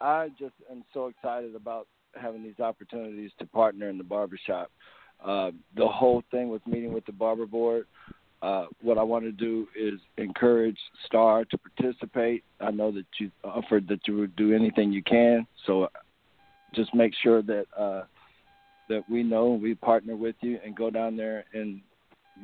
[0.00, 1.86] I just am so excited about
[2.20, 4.70] having these opportunities to partner in the barbershop.
[5.24, 7.86] Uh, the whole thing with meeting with the barber board,
[8.42, 12.42] uh, what I want to do is encourage Star to participate.
[12.60, 15.88] I know that you offered that you would do anything you can, so
[16.74, 18.04] just make sure that uh,
[18.88, 21.82] that we know we partner with you and go down there and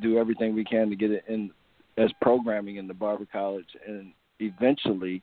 [0.02, 1.50] do everything we can to get it in
[1.96, 5.22] as programming in the barber college and eventually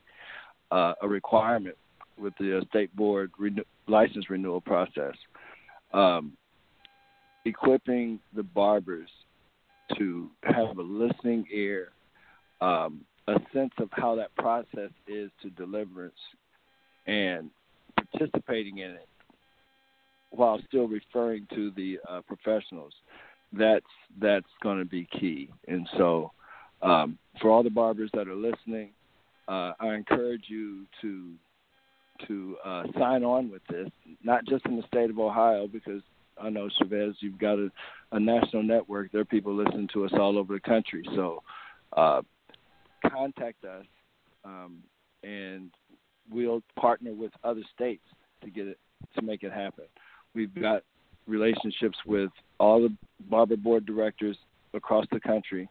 [0.72, 1.78] uh, a requirement
[2.18, 5.16] with the uh, state board renew- license renewal process.
[5.94, 6.34] Um,
[7.46, 9.10] equipping the barbers
[9.98, 11.90] to have a listening ear,
[12.62, 16.16] um, a sense of how that process is to deliverance,
[17.06, 17.50] and
[17.96, 19.08] participating in it
[20.32, 22.94] while still referring to the uh, professionals.
[23.52, 23.86] That's
[24.20, 25.50] that's going to be key.
[25.68, 26.32] And so,
[26.82, 28.90] um, for all the barbers that are listening,
[29.48, 31.34] uh, I encourage you to
[32.28, 33.90] to uh, sign on with this,
[34.24, 36.02] not just in the state of Ohio, because
[36.42, 37.70] I know Chavez, you've got a,
[38.12, 39.12] a national network.
[39.12, 41.04] There are people listening to us all over the country.
[41.16, 41.42] So
[41.98, 42.22] uh,
[43.10, 43.86] contact us,
[44.46, 44.78] um,
[45.24, 45.72] and
[46.32, 48.04] we'll partner with other states
[48.44, 48.78] to get it
[49.16, 49.86] to make it happen.
[50.34, 50.84] We've got
[51.28, 52.96] relationships with all the
[53.30, 54.38] barber board directors
[54.74, 55.70] across the country,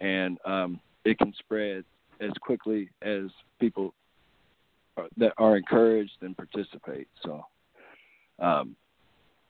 [0.00, 1.84] and um, it can spread
[2.20, 3.24] as quickly as
[3.58, 3.94] people
[4.96, 7.08] are, that are encouraged and participate.
[7.24, 7.44] So
[8.38, 8.76] um,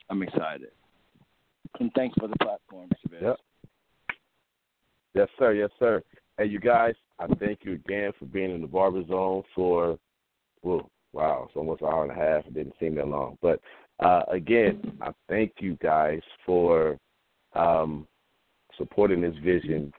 [0.09, 0.71] I'm excited.
[1.79, 3.23] And thanks for the platform, Chavez.
[3.23, 3.37] Yep.
[5.15, 5.53] Yes, sir.
[5.53, 6.03] Yes, sir.
[6.39, 9.99] Hey, you guys, I thank you again for being in the barber zone for,
[10.63, 12.47] well, wow, it's almost an hour and a half.
[12.47, 13.37] It didn't seem that long.
[13.43, 13.61] But
[14.01, 16.99] uh, again, I thank you guys for
[17.55, 18.07] um,
[18.79, 19.93] supporting this vision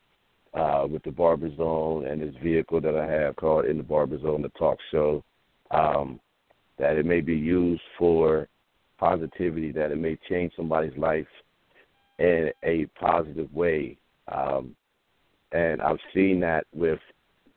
[0.54, 4.20] uh, with the Barber Zone and this vehicle that I have called In the Barber
[4.20, 5.24] Zone, the talk show.
[5.72, 6.20] Um,
[6.78, 8.48] that it may be used for
[8.98, 11.28] positivity, that it may change somebody's life
[12.18, 13.98] in a positive way.
[14.32, 14.76] Um,
[15.52, 17.00] and I've seen that with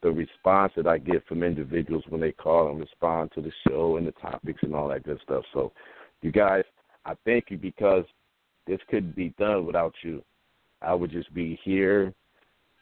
[0.02, 3.96] the response that I get from individuals when they call and respond to the show
[3.96, 5.44] and the topics and all that good stuff.
[5.54, 5.72] So,
[6.20, 6.64] you guys,
[7.06, 8.04] I thank you because
[8.66, 10.22] this couldn't be done without you.
[10.82, 12.12] I would just be here,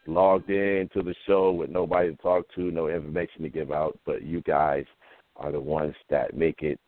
[0.07, 3.97] logged in to the show with nobody to talk to, no information to give out.
[4.05, 4.85] But you guys
[5.37, 6.79] are the ones that make it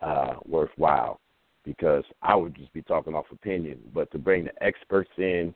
[0.00, 1.20] uh, worthwhile
[1.64, 3.78] because I would just be talking off opinion.
[3.94, 5.54] But to bring the experts in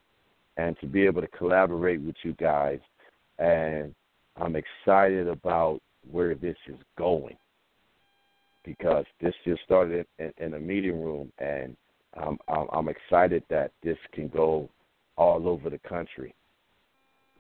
[0.57, 2.81] and to be able to collaborate with you guys,
[3.39, 3.95] and
[4.37, 7.37] I'm excited about where this is going
[8.65, 11.77] because this just started in, in a meeting room, and
[12.17, 14.69] um, I'm excited that this can go
[15.17, 16.35] all over the country,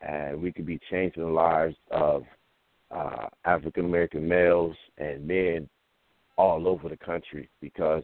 [0.04, 2.24] and we could be changing the lives of
[2.90, 5.68] uh, African American males and men
[6.36, 8.02] all over the country because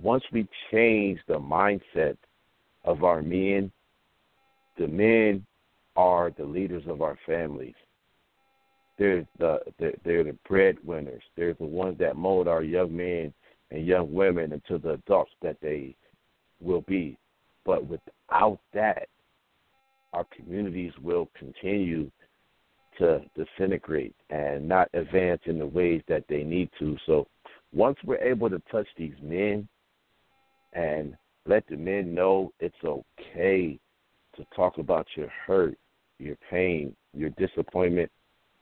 [0.00, 2.16] once we change the mindset
[2.84, 3.70] of our men,
[4.78, 5.44] the men
[5.96, 7.74] are the leaders of our families.
[8.98, 11.22] They're the they're the breadwinners.
[11.36, 13.32] They're the ones that mold our young men
[13.70, 15.94] and young women into the adults that they
[16.60, 17.18] will be.
[17.64, 19.08] But without that,
[20.12, 22.10] our communities will continue
[22.98, 26.96] to disintegrate and not advance in the ways that they need to.
[27.06, 27.26] So
[27.72, 29.68] once we're able to touch these men
[30.72, 31.16] and
[31.46, 33.78] let the men know it's okay
[34.36, 35.76] to talk about your hurt,
[36.18, 38.10] your pain, your disappointment,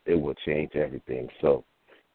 [0.06, 1.28] it will change everything.
[1.40, 1.64] So,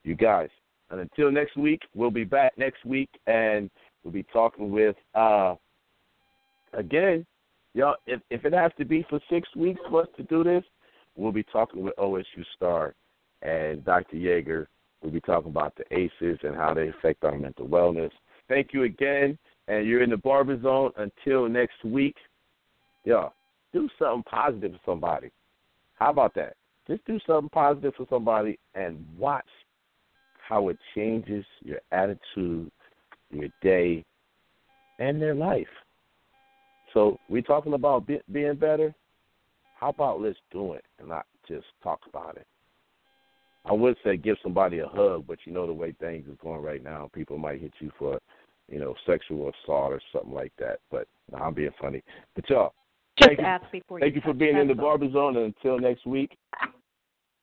[0.03, 0.49] you guys,
[0.89, 3.69] and until next week, we'll be back next week and
[4.03, 5.55] we'll be talking with, uh,
[6.73, 7.25] again,
[7.73, 10.63] y'all, if, if it has to be for six weeks for us to do this,
[11.15, 12.95] we'll be talking with OSU Star
[13.41, 14.17] and Dr.
[14.17, 14.67] Yeager.
[15.01, 18.11] We'll be talking about the ACEs and how they affect our mental wellness.
[18.47, 19.37] Thank you again.
[19.67, 22.15] And you're in the barber zone until next week.
[23.05, 23.29] Yeah,
[23.71, 25.29] do something positive for somebody.
[25.95, 26.55] How about that?
[26.87, 29.45] Just do something positive for somebody and watch
[30.47, 32.71] how it changes your attitude,
[33.29, 34.03] your day,
[34.97, 35.67] and their life.
[36.93, 38.93] So we're talking about be, being better.
[39.79, 42.47] How about let's do it and not just talk about it?
[43.65, 46.61] I would say give somebody a hug, but you know the way things is going
[46.61, 48.19] right now, people might hit you for,
[48.69, 50.79] you know, sexual assault or something like that.
[50.89, 52.01] But no, I'm being funny.
[52.35, 52.73] But y'all,
[53.17, 55.37] just thank ask you, before thank you you for being in the barber zone.
[55.37, 56.37] And until next week,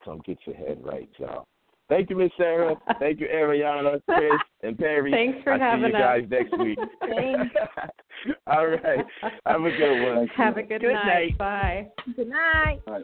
[0.04, 1.46] come get your head right, y'all.
[1.88, 2.74] Thank you, Miss Sara.
[2.98, 4.32] Thank you, Ariana, Chris,
[4.62, 5.12] and Perry.
[5.12, 6.00] Thanks for I'll having see you us.
[6.02, 6.78] guys next week.
[7.00, 7.54] Thanks.
[8.48, 9.04] All right.
[9.46, 10.26] Have a good one.
[10.36, 11.04] Have a good, Good night.
[11.04, 11.38] night.
[11.38, 11.86] Bye.
[12.16, 12.84] Good night.
[12.86, 13.02] Bye.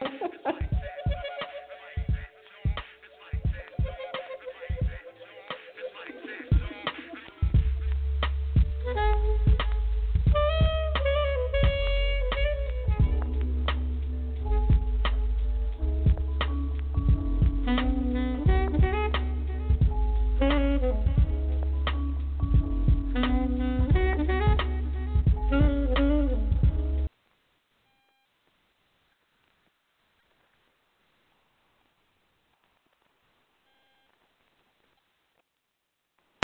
[0.00, 0.50] Bye.